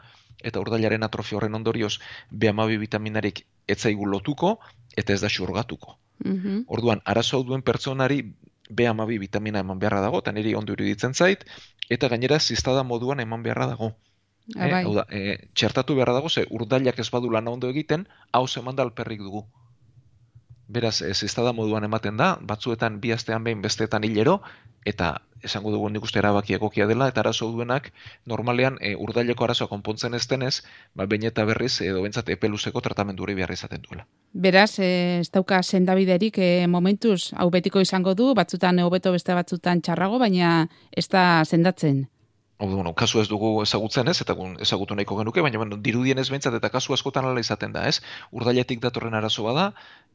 eta 0.43 0.61
urdailaren 0.63 1.03
atrofia 1.03 1.37
horren 1.37 1.55
ondorioz 1.59 1.97
B12 2.31 2.79
vitaminarik 2.79 3.43
ez 3.67 3.79
zaigu 3.81 4.05
lotuko, 4.05 4.57
eta 4.95 5.13
ez 5.13 5.21
da 5.21 5.29
xurgatuko. 5.29 5.97
Mm 6.23 6.63
Orduan, 6.67 7.01
arazo 7.05 7.43
duen 7.43 7.61
pertsonari 7.61 8.23
B12 8.71 9.19
vitamina 9.19 9.59
eman 9.59 9.79
beharra 9.79 10.01
dago, 10.01 10.23
eta 10.23 10.31
niri 10.31 10.55
ondo 10.55 10.73
iruditzen 10.73 11.13
zait, 11.13 11.43
eta 11.89 12.07
gainera 12.07 12.39
ziztada 12.39 12.83
moduan 12.83 13.19
eman 13.19 13.43
beharra 13.43 13.67
dago. 13.75 13.93
Bai. 14.55 14.83
hau 14.85 14.93
da, 14.95 15.03
e, 15.11 15.49
txertatu 15.53 15.95
beharra 15.95 16.13
dago, 16.13 16.29
ze 16.29 16.45
urdailak 16.49 16.99
ez 17.03 17.09
badu 17.11 17.29
lan 17.29 17.47
ondo 17.51 17.67
egiten, 17.67 18.07
hau 18.31 18.47
zeman 18.47 18.77
da 18.77 18.83
alperrik 18.83 19.19
dugu. 19.19 19.43
Beraz, 20.67 21.01
ez 21.01 21.23
ez 21.23 21.37
moduan 21.37 21.83
ematen 21.83 22.17
da, 22.17 22.37
batzuetan 22.41 22.99
bi 22.99 23.11
astean 23.11 23.43
behin 23.43 23.61
besteetan 23.61 24.03
hilero, 24.03 24.41
eta 24.85 25.21
esango 25.43 25.71
dugu 25.71 25.89
nik 25.89 26.03
uste 26.03 26.19
erabaki 26.19 26.55
egokia 26.57 26.87
dela, 26.87 27.07
eta 27.07 27.21
arazo 27.21 27.49
duenak, 27.51 27.91
normalean 28.25 28.77
e, 28.81 28.95
urdaileko 28.95 29.45
arazoa 29.45 29.69
konpontzen 29.71 30.17
ez 30.17 30.25
denez, 30.27 30.63
ba, 30.95 31.05
bain 31.05 31.23
eta 31.29 31.45
berriz, 31.45 31.79
edo 31.85 32.01
bentsat 32.03 32.29
epeluzeko 32.35 32.81
tratamendu 32.81 33.23
hori 33.23 33.37
behar 33.37 33.53
izaten 33.53 33.85
duela. 33.85 34.07
Beraz, 34.33 34.79
e, 34.79 35.19
ez 35.21 35.29
dauka 35.31 35.61
sendabiderik 35.63 36.41
e, 36.41 36.67
momentuz, 36.67 37.33
hau 37.37 37.49
betiko 37.53 37.83
izango 37.83 38.15
du, 38.17 38.33
batzutan 38.35 38.79
hobeto 38.83 39.15
beste 39.15 39.37
batzutan 39.37 39.81
txarrago, 39.81 40.19
baina 40.19 40.67
ez 40.91 41.07
da 41.07 41.43
sendatzen. 41.45 42.07
Hau 42.57 42.67
bueno, 42.71 42.95
kasu 42.97 43.19
ez 43.21 43.27
dugu 43.29 43.61
ezagutzen 43.61 44.07
ez, 44.09 44.15
eta 44.23 44.33
ezagutu 44.65 44.95
nahiko 44.97 45.19
genuke, 45.19 45.43
baina 45.45 45.59
bueno, 45.61 45.77
dirudien 45.77 46.17
ez 46.17 46.25
behintzat 46.31 46.55
eta 46.57 46.71
kasu 46.73 46.95
askotan 46.95 47.27
ala 47.29 47.43
izaten 47.43 47.75
da, 47.75 47.83
ez? 47.85 47.99
Urdailetik 48.33 48.81
datorren 48.81 49.13
arazoa 49.13 49.53
da, 49.53 49.65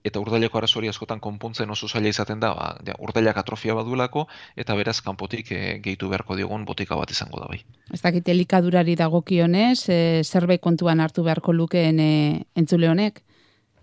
eta 0.04 0.20
urdaileko 0.20 0.58
arazori 0.58 0.90
askotan 0.90 1.20
konpontzen 1.22 1.70
oso 1.70 1.88
zaila 1.88 2.10
izaten 2.10 2.40
da, 2.42 2.52
ba, 2.58 2.68
ja, 2.86 2.96
urdailak 2.98 3.38
atrofia 3.42 3.74
baduelako, 3.78 4.26
eta 4.56 4.76
beraz 4.78 4.98
kanpotik 5.04 5.52
e, 5.52 5.60
gehitu 5.84 6.10
beharko 6.10 6.36
diogun 6.36 6.64
botika 6.68 6.98
bat 6.98 7.10
izango 7.10 7.40
da 7.40 7.48
bai. 7.50 7.62
Ez 7.92 8.00
dakit 8.02 8.28
elikadurari 8.28 8.96
dagokionez, 8.98 9.88
e, 9.88 10.00
zerbait 10.24 10.62
kontuan 10.62 11.00
hartu 11.00 11.24
beharko 11.26 11.54
lukeen 11.54 12.00
e, 12.00 12.12
entzule 12.58 12.90
honek? 12.90 13.22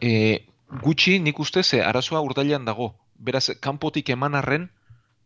E, 0.01 0.11
gutxi 0.83 1.19
nik 1.19 1.39
uste 1.39 1.63
ze 1.63 1.83
arazoa 1.83 2.21
urdailean 2.25 2.65
dago. 2.65 2.93
Beraz, 3.19 3.49
kanpotik 3.59 4.09
eman 4.15 4.35
arren, 4.35 4.69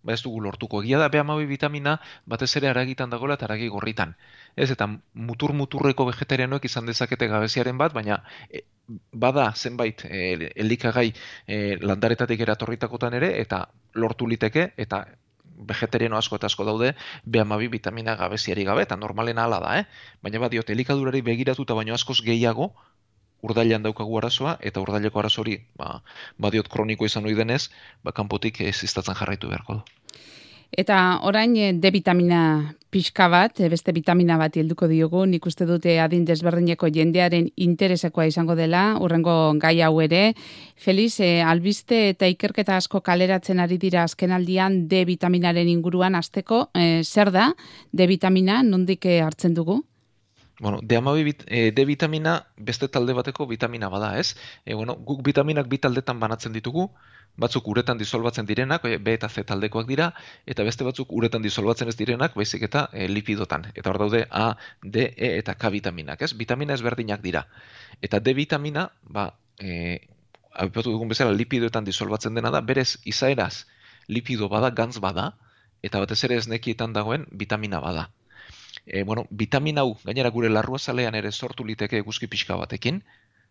ba 0.04 0.14
ez 0.14 0.22
dugu 0.22 0.42
lortuko. 0.44 0.84
Egia 0.84 1.00
da 1.00 1.10
B12 1.10 1.48
vitamina 1.48 1.98
batez 2.30 2.52
ere 2.60 2.70
aragitan 2.70 3.10
dagoela 3.10 3.38
eta 3.40 3.48
aragi 3.48 3.70
gorritan. 3.72 4.14
Ez 4.56 4.70
eta 4.76 4.88
mutur 5.14 5.54
muturreko 5.58 6.06
vegetarianoek 6.12 6.66
izan 6.70 6.86
dezakete 6.86 7.28
gabeziaren 7.32 7.80
bat, 7.80 7.96
baina 7.96 8.20
e, 8.52 8.66
bada 9.12 9.50
zenbait 9.56 10.06
e, 10.06 10.52
elikagai 10.66 11.10
e, 11.48 11.60
landaretatik 11.82 12.46
eratorritakotan 12.46 13.16
ere 13.22 13.34
eta 13.42 13.66
lortu 13.96 14.28
liteke 14.28 14.72
eta 14.78 15.06
vegetariano 15.64 16.18
asko 16.18 16.36
eta 16.36 16.50
asko 16.52 16.66
daude 16.68 16.94
B12 17.26 17.70
vitamina 17.72 18.16
gabeziari 18.20 18.66
gabe 18.68 18.84
eta 18.84 18.98
normalen 18.98 19.40
hala 19.40 19.60
da, 19.64 19.78
eh? 19.80 19.86
Baina 20.22 20.42
badiot 20.44 20.70
elikadurari 20.70 21.22
begiratuta 21.22 21.78
baino 21.78 21.94
askoz 21.94 22.20
gehiago 22.26 22.74
urdailan 23.44 23.84
daukagu 23.84 24.18
arazoa, 24.18 24.58
eta 24.62 24.82
urdaileko 24.84 25.20
arazori, 25.20 25.60
ba, 25.78 25.98
badiot 26.40 26.72
kroniko 26.72 27.06
izan 27.10 27.28
ohi 27.28 27.36
denez, 27.36 27.68
ba, 28.04 28.16
kanpotik 28.16 28.62
ez 28.62 28.78
iztatzen 28.88 29.20
jarraitu 29.20 29.52
beharko 29.52 29.82
du. 29.82 30.00
Eta 30.74 31.20
orain 31.22 31.54
eh, 31.58 31.72
D 31.78 31.92
vitamina 31.94 32.74
pixka 32.90 33.28
bat, 33.30 33.60
eh, 33.62 33.70
beste 33.70 33.94
vitamina 33.94 34.40
bat 34.42 34.56
helduko 34.58 34.88
diogu, 34.90 35.22
nik 35.30 35.46
uste 35.46 35.68
dute 35.70 36.00
adin 36.02 36.26
desberdineko 36.26 36.90
jendearen 36.90 37.52
interesekoa 37.68 38.26
izango 38.30 38.56
dela, 38.58 38.98
urrengo 39.02 39.54
gai 39.62 39.76
hau 39.86 39.94
ere. 40.02 40.34
Feliz, 40.76 41.20
eh, 41.22 41.44
albiste 41.46 42.10
eta 42.16 42.30
ikerketa 42.30 42.78
asko 42.82 43.04
kaleratzen 43.06 43.62
ari 43.62 43.78
dira 43.78 44.04
azkenaldian 44.04 44.88
D 44.90 45.06
vitaminaren 45.06 45.70
inguruan 45.70 46.16
azteko, 46.16 46.70
zer 47.04 47.32
da 47.32 47.52
D 47.92 48.08
vitamina, 48.10 48.64
nondik 48.64 49.06
hartzen 49.06 49.54
dugu? 49.54 49.84
Bueno, 50.64 50.80
D, 50.82 50.98
bit, 51.26 51.44
e, 51.48 51.74
D 51.74 51.84
vitamina 51.84 52.48
beste 52.56 52.88
talde 52.88 53.12
bateko 53.12 53.46
vitamina 53.48 53.90
bada, 53.90 54.18
ez? 54.18 54.38
E, 54.64 54.74
bueno, 54.74 54.96
guk 54.96 55.20
vitaminak 55.22 55.68
bi 55.68 55.78
taldetan 55.78 56.22
banatzen 56.22 56.54
ditugu, 56.56 56.86
batzuk 57.36 57.68
uretan 57.68 57.98
disolbatzen 58.00 58.48
direnak, 58.48 58.86
B 59.04 59.16
eta 59.18 59.28
C 59.28 59.44
taldekoak 59.44 59.90
dira, 59.90 60.14
eta 60.48 60.64
beste 60.64 60.88
batzuk 60.88 61.12
uretan 61.12 61.44
disolbatzen 61.44 61.92
ez 61.92 61.98
direnak, 62.00 62.40
baizik 62.40 62.64
eta 62.70 62.86
e, 62.94 63.10
lipidotan. 63.12 63.68
Eta 63.76 63.92
hor 63.92 64.00
daude 64.06 64.24
A, 64.32 64.56
D, 64.82 65.10
E 65.18 65.34
eta 65.42 65.58
K 65.60 65.74
vitaminak, 65.76 66.24
ez? 66.24 66.32
Vitamina 66.32 66.80
ezberdinak 66.80 67.20
dira. 67.28 67.44
Eta 68.00 68.24
D 68.24 68.32
vitamina, 68.34 68.88
ba, 69.04 69.34
e, 69.60 70.00
apipatu 70.54 70.96
dugun 70.96 71.12
bezala, 71.12 71.36
lipidoetan 71.36 71.84
disolbatzen 71.84 72.40
dena 72.40 72.56
da, 72.56 72.64
berez 72.64 73.02
izaeraz 73.04 73.66
lipido 74.08 74.48
bada, 74.48 74.72
gantz 74.72 75.04
bada, 75.04 75.34
eta 75.84 76.00
batez 76.00 76.24
ere 76.24 76.40
ez 76.40 76.48
nekietan 76.48 76.96
dagoen 76.96 77.28
vitamina 77.32 77.84
bada 77.84 78.14
e, 78.86 79.04
bueno, 79.04 79.26
vitamina 79.30 79.82
hau, 79.82 79.98
gainera 80.04 80.30
gure 80.30 80.50
larrua 80.50 80.80
zalean 80.80 81.16
ere 81.16 81.32
sortu 81.32 81.66
liteke 81.66 81.98
eguzki 82.04 82.28
pixka 82.28 82.56
batekin, 82.60 83.02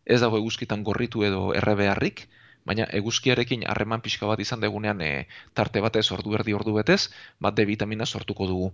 ez 0.04 0.20
dago 0.20 0.38
eguzkitan 0.38 0.82
gorritu 0.82 1.24
edo 1.24 1.42
errebeharrik, 1.54 2.26
baina 2.64 2.86
eguzkiarekin 3.00 3.64
harreman 3.66 4.02
pixka 4.02 4.26
bat 4.30 4.40
izan 4.40 4.60
degunean 4.60 5.00
e, 5.00 5.26
tarte 5.54 5.80
batez 5.80 6.06
ordu 6.16 6.34
erdi 6.38 6.54
ordu 6.54 6.74
betez, 6.78 7.10
bat 7.40 7.54
D 7.54 7.66
vitamina 7.66 8.06
sortuko 8.06 8.46
dugu. 8.46 8.72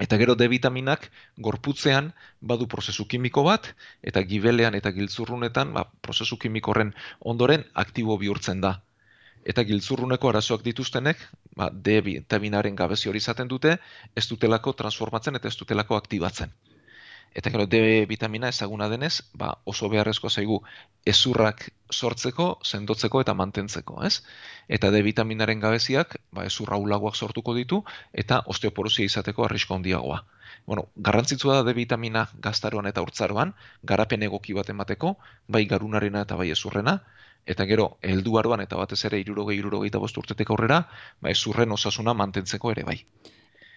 Eta 0.00 0.16
gero 0.16 0.34
D 0.34 0.48
vitaminak 0.48 1.10
gorputzean 1.46 2.12
badu 2.40 2.66
prozesu 2.66 3.06
kimiko 3.06 3.42
bat, 3.48 3.74
eta 4.02 4.22
gibelean 4.22 4.74
eta 4.74 4.92
giltzurrunetan 4.96 5.74
ba, 5.74 5.84
prozesu 6.00 6.38
kimiko 6.38 6.72
horren 6.72 6.94
ondoren 7.20 7.66
aktibo 7.74 8.16
bihurtzen 8.18 8.62
da. 8.64 8.80
Eta 9.42 9.64
giltzurruneko 9.66 10.28
arazoak 10.30 10.62
dituztenek, 10.62 11.22
ba, 11.58 11.68
D 11.70 11.98
vitaminaren 12.06 12.76
gabezi 12.78 13.08
hori 13.10 13.22
izaten 13.24 13.48
dute, 13.50 13.76
ez 14.14 14.26
dutelako 14.30 14.74
transformatzen 14.78 15.38
eta 15.38 15.50
ez 15.50 15.56
dutelako 15.58 15.98
aktibatzen. 15.98 16.52
Eta 17.34 17.50
gero 17.50 17.66
D 17.66 18.04
vitamina 18.08 18.48
ezaguna 18.52 18.88
denez, 18.92 19.22
ba, 19.32 19.54
oso 19.64 19.88
beharrezko 19.88 20.28
zaigu 20.28 20.58
ezurrak 21.12 21.64
sortzeko, 21.90 22.48
sendotzeko 22.62 23.22
eta 23.24 23.34
mantentzeko, 23.34 24.02
ez? 24.04 24.20
Eta 24.68 24.90
D 24.92 25.00
vitaminaren 25.06 25.60
gabeziak, 25.64 26.18
ba, 26.30 26.44
ezurra 26.50 26.76
ulagoak 26.76 27.16
sortuko 27.16 27.54
ditu 27.56 27.80
eta 28.12 28.42
osteoporosia 28.54 29.08
izateko 29.08 29.46
arrisko 29.48 29.78
handiagoa. 29.78 30.22
Bueno, 30.66 30.86
garrantzitsua 31.08 31.58
da 31.58 31.66
D 31.70 31.74
vitamina 31.80 32.26
gaztaroan 32.46 32.86
eta 32.92 33.02
urtzaroan, 33.02 33.56
garapen 33.82 34.22
egoki 34.28 34.52
bat 34.60 34.68
emateko, 34.76 35.16
bai 35.48 35.64
garunarena 35.66 36.26
eta 36.28 36.36
bai 36.36 36.50
ezurrena, 36.52 37.00
eta 37.46 37.64
gero 37.66 37.86
helduaroan 38.02 38.60
eta 38.62 38.76
batez 38.78 39.04
ere 39.08 39.22
60 39.24 39.80
65 39.80 40.18
urtetik 40.24 40.50
aurrera, 40.50 40.82
ba 41.20 41.30
ezurren 41.30 41.72
osasuna 41.72 42.14
mantentzeko 42.14 42.70
ere 42.76 42.84
bai. 42.84 42.98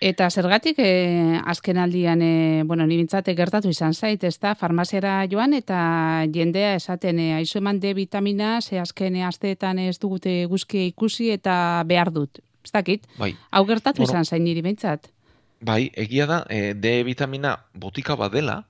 Eta 0.04 0.28
zergatik 0.30 0.80
e, 0.84 1.40
azken 1.48 1.78
aldian, 1.80 2.22
e, 2.22 2.64
bueno, 2.68 2.86
nibintzate 2.86 3.34
gertatu 3.36 3.70
izan 3.72 3.94
zait, 3.94 4.24
ez 4.28 4.36
da, 4.44 4.52
farmaziara 4.56 5.22
joan 5.32 5.56
eta 5.56 6.26
jendea 6.34 6.74
esaten, 6.76 7.20
e, 7.20 7.30
aizu 7.38 7.62
eman 7.62 7.80
D 7.80 7.94
vitamina, 7.96 8.60
ze 8.62 8.80
azken 8.80 9.16
asteetan 9.24 9.80
ez 9.80 9.98
dugute 10.00 10.46
guzki 10.52 10.88
ikusi 10.92 11.32
eta 11.32 11.84
behar 11.88 12.12
dut. 12.12 12.44
Ez 12.66 12.74
dakit, 12.74 13.08
bai. 13.18 13.36
hau 13.52 13.66
gertatu 13.66 14.04
izan 14.04 14.26
zain 14.26 14.44
niri 14.44 14.62
bintzat. 14.66 15.08
Bai, 15.62 15.92
egia 15.96 16.26
da, 16.28 16.44
e, 16.50 16.74
D 16.74 17.04
vitamina 17.08 17.56
botika 17.74 18.18
badela, 18.20 18.66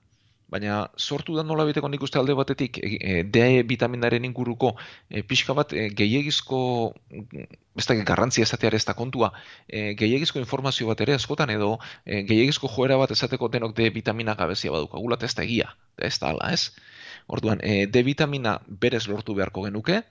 baina 0.55 0.89
sortu 0.95 1.35
da 1.35 1.43
nola 1.43 1.65
biteko 1.67 1.89
nik 1.91 2.03
uste 2.07 2.19
alde 2.19 2.35
batetik 2.37 2.79
e, 2.79 2.95
e 2.95 3.23
D 3.23 3.63
vitaminaren 3.67 4.25
inguruko 4.29 4.75
e, 5.09 5.23
pixka 5.27 5.55
bat 5.57 5.73
e, 5.75 5.89
gehiagizko 5.99 6.59
ez 7.75 7.85
da 7.89 7.97
garrantzia 8.07 8.47
esateare 8.47 8.79
ez 8.79 8.85
da 8.87 8.95
kontua 8.95 9.33
e, 9.67 9.93
gehiagizko 9.99 10.39
informazio 10.39 10.87
bat 10.87 11.03
ere 11.03 11.17
askotan 11.19 11.51
edo 11.51 11.75
e, 12.05 12.23
gehiagizko 12.29 12.71
joera 12.71 12.99
bat 13.01 13.11
esateko 13.11 13.51
denok 13.51 13.75
D 13.75 13.89
vitamina 13.99 14.37
gabezia 14.39 14.71
baduka 14.71 15.01
gulat 15.01 15.23
ez 15.27 15.33
da 15.35 15.43
egia, 15.43 15.73
ez 15.97 16.15
da 16.19 16.31
ala 16.31 16.51
ez? 16.55 16.71
Orduan, 17.27 17.59
e, 17.63 17.85
D 17.91 18.03
vitamina 18.07 18.59
berez 18.67 19.05
lortu 19.11 19.35
beharko 19.35 19.67
genuke 19.67 20.03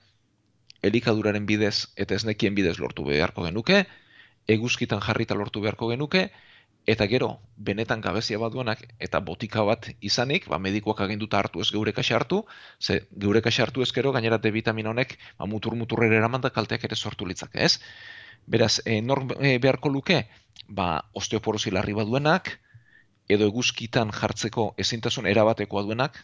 elikaduraren 0.85 1.45
bidez 1.49 1.87
eta 1.97 2.15
esnekien 2.19 2.55
bidez 2.55 2.77
lortu 2.77 3.07
beharko 3.07 3.47
genuke 3.49 3.85
eguzkitan 4.45 5.01
jarrita 5.01 5.33
lortu 5.33 5.63
beharko 5.63 5.89
genuke 5.89 6.29
eta 6.85 7.07
gero 7.09 7.39
benetan 7.57 8.01
gabezia 8.01 8.37
baduenak 8.37 8.81
eta 8.99 9.19
botika 9.19 9.63
bat 9.65 9.87
izanik, 10.01 10.47
ba 10.47 10.59
medikuak 10.61 11.01
aginduta 11.01 11.39
hartu 11.41 11.61
ez 11.61 11.71
geure 11.73 11.93
kaxa 11.93 12.15
hartu, 12.15 12.43
ze 12.79 13.07
geure 13.17 13.41
kaxa 13.41 13.63
hartu 13.63 13.81
ez 13.81 13.91
gero 13.91 14.11
gainera 14.11 14.37
D 14.37 14.51
vitamina 14.51 14.89
honek 14.89 15.17
ba 15.37 15.45
mutur 15.45 15.75
muturrera 15.75 16.17
eraman 16.17 16.41
da 16.41 16.49
kalteak 16.49 16.83
ere 16.83 16.95
sortu 16.95 17.25
litzake, 17.25 17.63
ez? 17.63 17.79
Beraz, 18.45 18.81
e, 18.85 19.01
nor 19.01 19.25
e, 19.39 19.57
beharko 19.57 19.89
luke, 19.89 20.27
ba 20.67 21.09
osteoporosi 21.13 21.71
larri 21.71 21.93
baduenak 21.93 22.59
edo 23.27 23.47
eguzkitan 23.49 24.11
jartzeko 24.13 24.73
ezintasun 24.77 25.25
erabatekoa 25.25 25.81
duenak, 25.83 26.21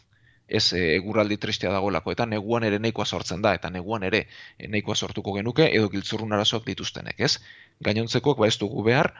ez 0.47 0.73
e, 0.73 0.81
eguraldi 0.95 1.37
tristea 1.37 1.71
dagoelako 1.73 2.13
eta 2.13 2.27
neguan 2.29 2.63
ere 2.67 2.77
nahikoa 2.79 3.05
sortzen 3.05 3.41
da 3.41 3.55
eta 3.57 3.69
neguan 3.73 4.03
ere 4.03 4.25
e, 4.59 4.67
nahikoa 4.67 4.95
sortuko 4.95 5.33
genuke 5.33 5.69
edo 5.73 5.89
giltzurrun 5.89 6.33
arazoak 6.37 6.67
dituztenek, 6.67 7.19
ez? 7.19 7.39
Gainontzekoak 7.81 8.37
ba 8.37 8.49
ez 8.51 8.57
dugu 8.61 8.83
behar, 8.85 9.13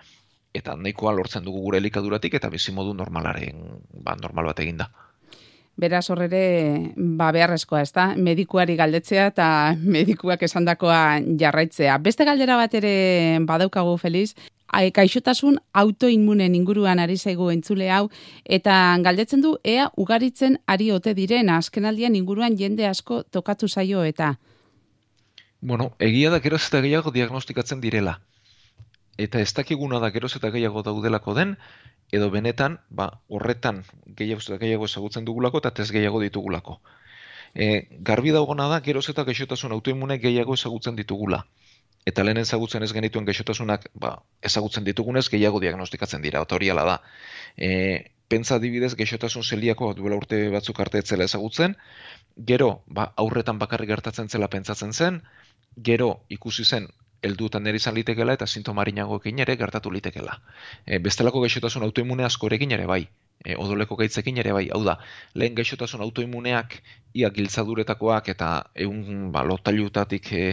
eta 0.53 0.75
nahikoa 0.75 1.13
lortzen 1.15 1.45
dugu 1.45 1.61
gure 1.61 1.79
elikaduratik 1.81 2.35
eta 2.39 2.49
bizi 2.49 2.71
modu 2.75 2.93
normalaren 2.93 3.63
ba, 4.03 4.15
normal 4.21 4.51
bat 4.51 4.59
eginda. 4.59 4.89
Beraz 5.81 6.09
horrere 6.11 6.93
ba 6.95 7.31
beharrezkoa, 7.31 7.81
ez 7.81 7.93
da? 7.95 8.11
Medikuari 8.15 8.75
galdetzea 8.75 9.27
eta 9.31 9.47
medikuak 9.97 10.43
esandakoa 10.43 11.21
jarraitzea. 11.39 11.97
Beste 11.97 12.27
galdera 12.27 12.57
bat 12.59 12.75
ere 12.77 13.39
badaukagu 13.47 13.95
Feliz, 13.97 14.33
kaixotasun 14.71 15.57
autoinmunen 15.73 16.55
inguruan 16.55 16.99
ari 16.99 17.17
zaigu 17.17 17.49
entzule 17.51 17.89
hau 17.91 18.09
eta 18.45 18.97
galdetzen 19.03 19.41
du 19.41 19.57
ea 19.63 19.89
ugaritzen 19.97 20.59
ari 20.65 20.91
ote 20.91 21.13
diren 21.13 21.49
azkenaldian 21.49 22.15
inguruan 22.15 22.57
jende 22.57 22.87
asko 22.87 23.23
tokatu 23.23 23.67
zaio 23.67 24.03
eta 24.03 24.37
Bueno, 25.61 25.91
egia 25.99 26.31
da 26.31 26.39
geroz 26.39 26.63
eta 26.67 26.81
gehiago 26.81 27.11
diagnostikatzen 27.11 27.81
direla 27.81 28.21
eta 29.23 29.41
ez 29.41 29.53
dakiguna 29.53 29.99
da 29.99 30.09
geroz 30.11 30.35
eta 30.37 30.49
gehiago 30.53 30.83
daudelako 30.83 31.33
den, 31.37 31.55
edo 32.11 32.29
benetan, 32.31 32.79
ba, 32.89 33.07
horretan 33.27 33.83
gehiago 34.19 34.43
eta 34.43 34.59
gehiago 34.61 34.87
ezagutzen 34.89 35.25
dugulako 35.25 35.61
eta 35.63 35.71
tez 35.79 35.89
gehiago 35.91 36.21
ditugulako. 36.23 36.79
E, 37.53 37.87
garbi 38.09 38.31
daugona 38.31 38.67
da, 38.71 38.79
geroz 38.85 39.07
eta 39.11 39.25
gaixotasun 39.27 39.75
autoimune 39.75 40.17
gehiago 40.23 40.55
ezagutzen 40.59 40.95
ditugula. 40.95 41.43
Eta 42.07 42.23
lehen 42.23 42.41
ezagutzen 42.41 42.83
ez 42.83 42.91
genituen 42.93 43.27
gaixotasunak 43.27 43.89
ba, 43.93 44.15
ezagutzen 44.41 44.87
ditugunez 44.87 45.27
gehiago 45.29 45.59
diagnostikatzen 45.61 46.21
dira, 46.21 46.41
eta 46.41 46.57
hori 46.57 46.71
ala 46.73 46.85
da. 46.87 46.97
E, 47.57 47.69
pentsa 48.31 48.57
adibidez 48.57 48.95
gaixotasun 48.95 49.43
zeliako 49.43 49.93
duela 49.93 50.17
urte 50.17 50.47
batzuk 50.49 50.79
arte 50.79 51.03
etzela 51.03 51.27
ezagutzen, 51.29 51.75
gero 52.51 52.71
ba, 52.87 53.11
aurretan 53.23 53.59
bakarrik 53.59 53.91
gertatzen 53.91 54.31
zela 54.31 54.49
pentsatzen 54.49 54.93
zen, 54.93 55.21
gero 55.77 56.13
ikusi 56.29 56.65
zen 56.65 56.87
heldutan 57.21 57.63
nere 57.63 57.77
izan 57.81 57.95
litekela 57.95 58.33
eta 58.37 58.47
sintomarinagoekin 58.47 59.39
ere 59.45 59.55
gertatu 59.57 59.91
litekela. 59.93 60.39
E, 60.85 60.99
bestelako 60.99 61.43
gaixotasun 61.45 61.83
autoimune 61.87 62.25
askorekin 62.25 62.71
ere 62.77 62.87
bai, 62.89 63.03
e, 63.45 63.55
odoleko 63.55 63.97
gaitzekin 63.99 64.37
ere 64.41 64.53
bai. 64.55 64.65
Hau 64.73 64.81
da, 64.85 64.97
lehen 65.35 65.55
gaixotasun 65.57 66.01
autoimuneak 66.05 66.77
ia 67.13 67.29
giltzaduretakoak 67.35 68.29
eta 68.33 68.49
egun 68.85 69.31
ba, 69.33 69.43
lotailutatik 69.47 70.31
e, 70.33 70.43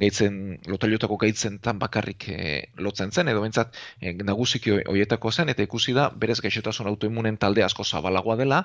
gaitzen, 0.00 0.58
lotailutako 0.68 1.18
gaitzen 1.24 1.58
tan 1.64 1.78
bakarrik 1.78 2.28
e, 2.34 2.38
lotzen 2.76 3.12
zen, 3.12 3.32
edo 3.32 3.44
bentsat 3.44 3.76
e, 4.00 4.12
nagusiki 4.12 4.78
hoietako 4.80 5.32
zen, 5.32 5.52
eta 5.54 5.64
ikusi 5.64 5.96
da 5.96 6.10
berez 6.10 6.40
gaixotasun 6.44 6.90
autoimunen 6.92 7.38
talde 7.38 7.64
asko 7.64 7.84
zabalagoa 7.84 8.36
dela, 8.40 8.64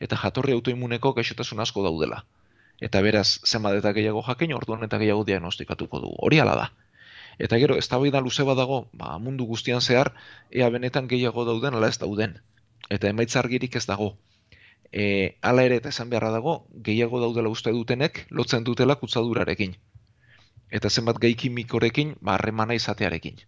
eta 0.00 0.18
jatorri 0.18 0.54
autoimuneko 0.56 1.14
gaixotasun 1.14 1.62
asko 1.62 1.84
daudela. 1.86 2.24
Eta 2.82 3.00
beraz, 3.06 3.38
zenbat 3.46 3.76
eta 3.78 3.92
gehiago 3.94 4.24
jakin, 4.26 4.52
orduan 4.56 4.82
eta 4.82 4.98
gehiago 4.98 5.22
diagnostikatuko 5.28 6.00
dugu. 6.02 6.16
Hori 6.26 6.40
ala 6.42 6.56
da. 6.58 6.66
Eta 7.38 7.58
gero, 7.58 7.76
ez 7.76 7.88
da 7.88 8.20
luze 8.20 8.42
badago, 8.42 8.88
ba, 8.92 9.18
mundu 9.18 9.46
guztian 9.46 9.80
zehar, 9.80 10.14
ea 10.50 10.68
benetan 10.70 11.08
gehiago 11.08 11.44
dauden, 11.44 11.74
ala 11.74 11.88
ez 11.88 11.98
dauden. 11.98 12.38
Eta 12.90 13.08
emaitza 13.08 13.40
argirik 13.40 13.76
ez 13.76 13.86
dago. 13.86 14.16
E, 14.92 15.36
ala 15.42 15.64
ere 15.64 15.76
eta 15.76 15.88
esan 15.88 16.10
beharra 16.10 16.30
dago, 16.30 16.66
gehiago 16.70 17.20
daudela 17.20 17.48
uste 17.48 17.72
dutenek, 17.72 18.26
lotzen 18.30 18.64
dutela 18.64 18.94
kutzadurarekin. 18.94 19.74
Eta 20.70 20.90
zenbat 20.90 21.18
gehi 21.18 21.34
kimikorekin, 21.34 22.14
ba, 22.20 22.34
harremana 22.34 22.74
izatearekin. 22.74 23.42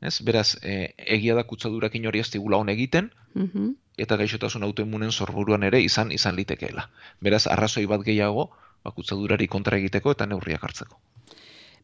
Ez? 0.00 0.20
Beraz, 0.22 0.56
e, 0.62 0.94
egia 1.18 1.34
da 1.34 1.42
kutzadurakin 1.42 2.06
hori 2.06 2.22
ez 2.22 2.30
digula 2.30 2.62
hon 2.62 2.68
egiten, 2.68 3.10
mhm. 3.34 3.74
eta 3.98 4.16
gaixotasun 4.16 4.62
autoimunen 4.62 5.10
sorburuan 5.10 5.66
ere 5.66 5.82
izan 5.82 6.12
izan 6.14 6.36
litekeela. 6.38 6.88
Beraz, 7.20 7.46
arrazoi 7.50 7.86
bat 7.90 8.06
gehiago, 8.06 8.50
ba, 8.84 8.94
kutzadurari 8.94 9.48
kontra 9.50 9.78
egiteko 9.82 10.14
eta 10.14 10.26
neurriak 10.30 10.62
hartzeko. 10.62 11.00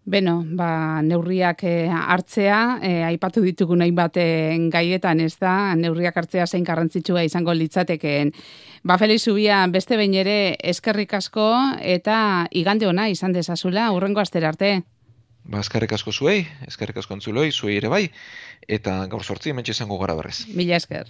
Beno, 0.04 0.42
ba, 0.44 1.00
neurriak 1.00 1.62
e, 1.64 1.88
hartzea, 1.88 2.58
e, 2.84 2.90
aipatu 3.06 3.40
ditugu 3.40 3.76
nahi 3.80 3.92
baten 3.96 4.68
gaietan 4.68 5.22
ez 5.24 5.32
da, 5.40 5.72
neurriak 5.80 6.18
hartzea 6.20 6.44
zein 6.46 6.64
garrantzitsua 6.64 7.22
izango 7.24 7.54
litzatekeen. 7.56 8.34
Ba, 8.84 8.98
Feliz 9.00 9.22
Zubia, 9.24 9.62
beste 9.72 9.96
behin 9.96 10.12
ere 10.20 10.36
eskerrik 10.60 11.16
asko 11.16 11.48
eta 11.80 12.18
igande 12.52 12.86
ona 12.86 13.08
izan 13.08 13.32
dezazula, 13.32 13.88
urrengo 13.96 14.20
astera 14.20 14.52
arte. 14.52 14.74
Ba, 15.48 15.64
eskerrik 15.64 15.96
asko 15.96 16.12
zuei, 16.12 16.42
eskerrik 16.68 17.00
asko 17.00 17.16
antzuloi, 17.16 17.50
zuei 17.52 17.78
ere 17.80 17.88
bai, 17.88 18.04
eta 18.68 19.06
gaur 19.08 19.24
sortzi, 19.24 19.56
mentxe 19.56 19.72
izango 19.72 19.96
gara 20.04 20.20
berrez. 20.20 20.42
Mila 20.52 20.76
esker. 20.76 21.08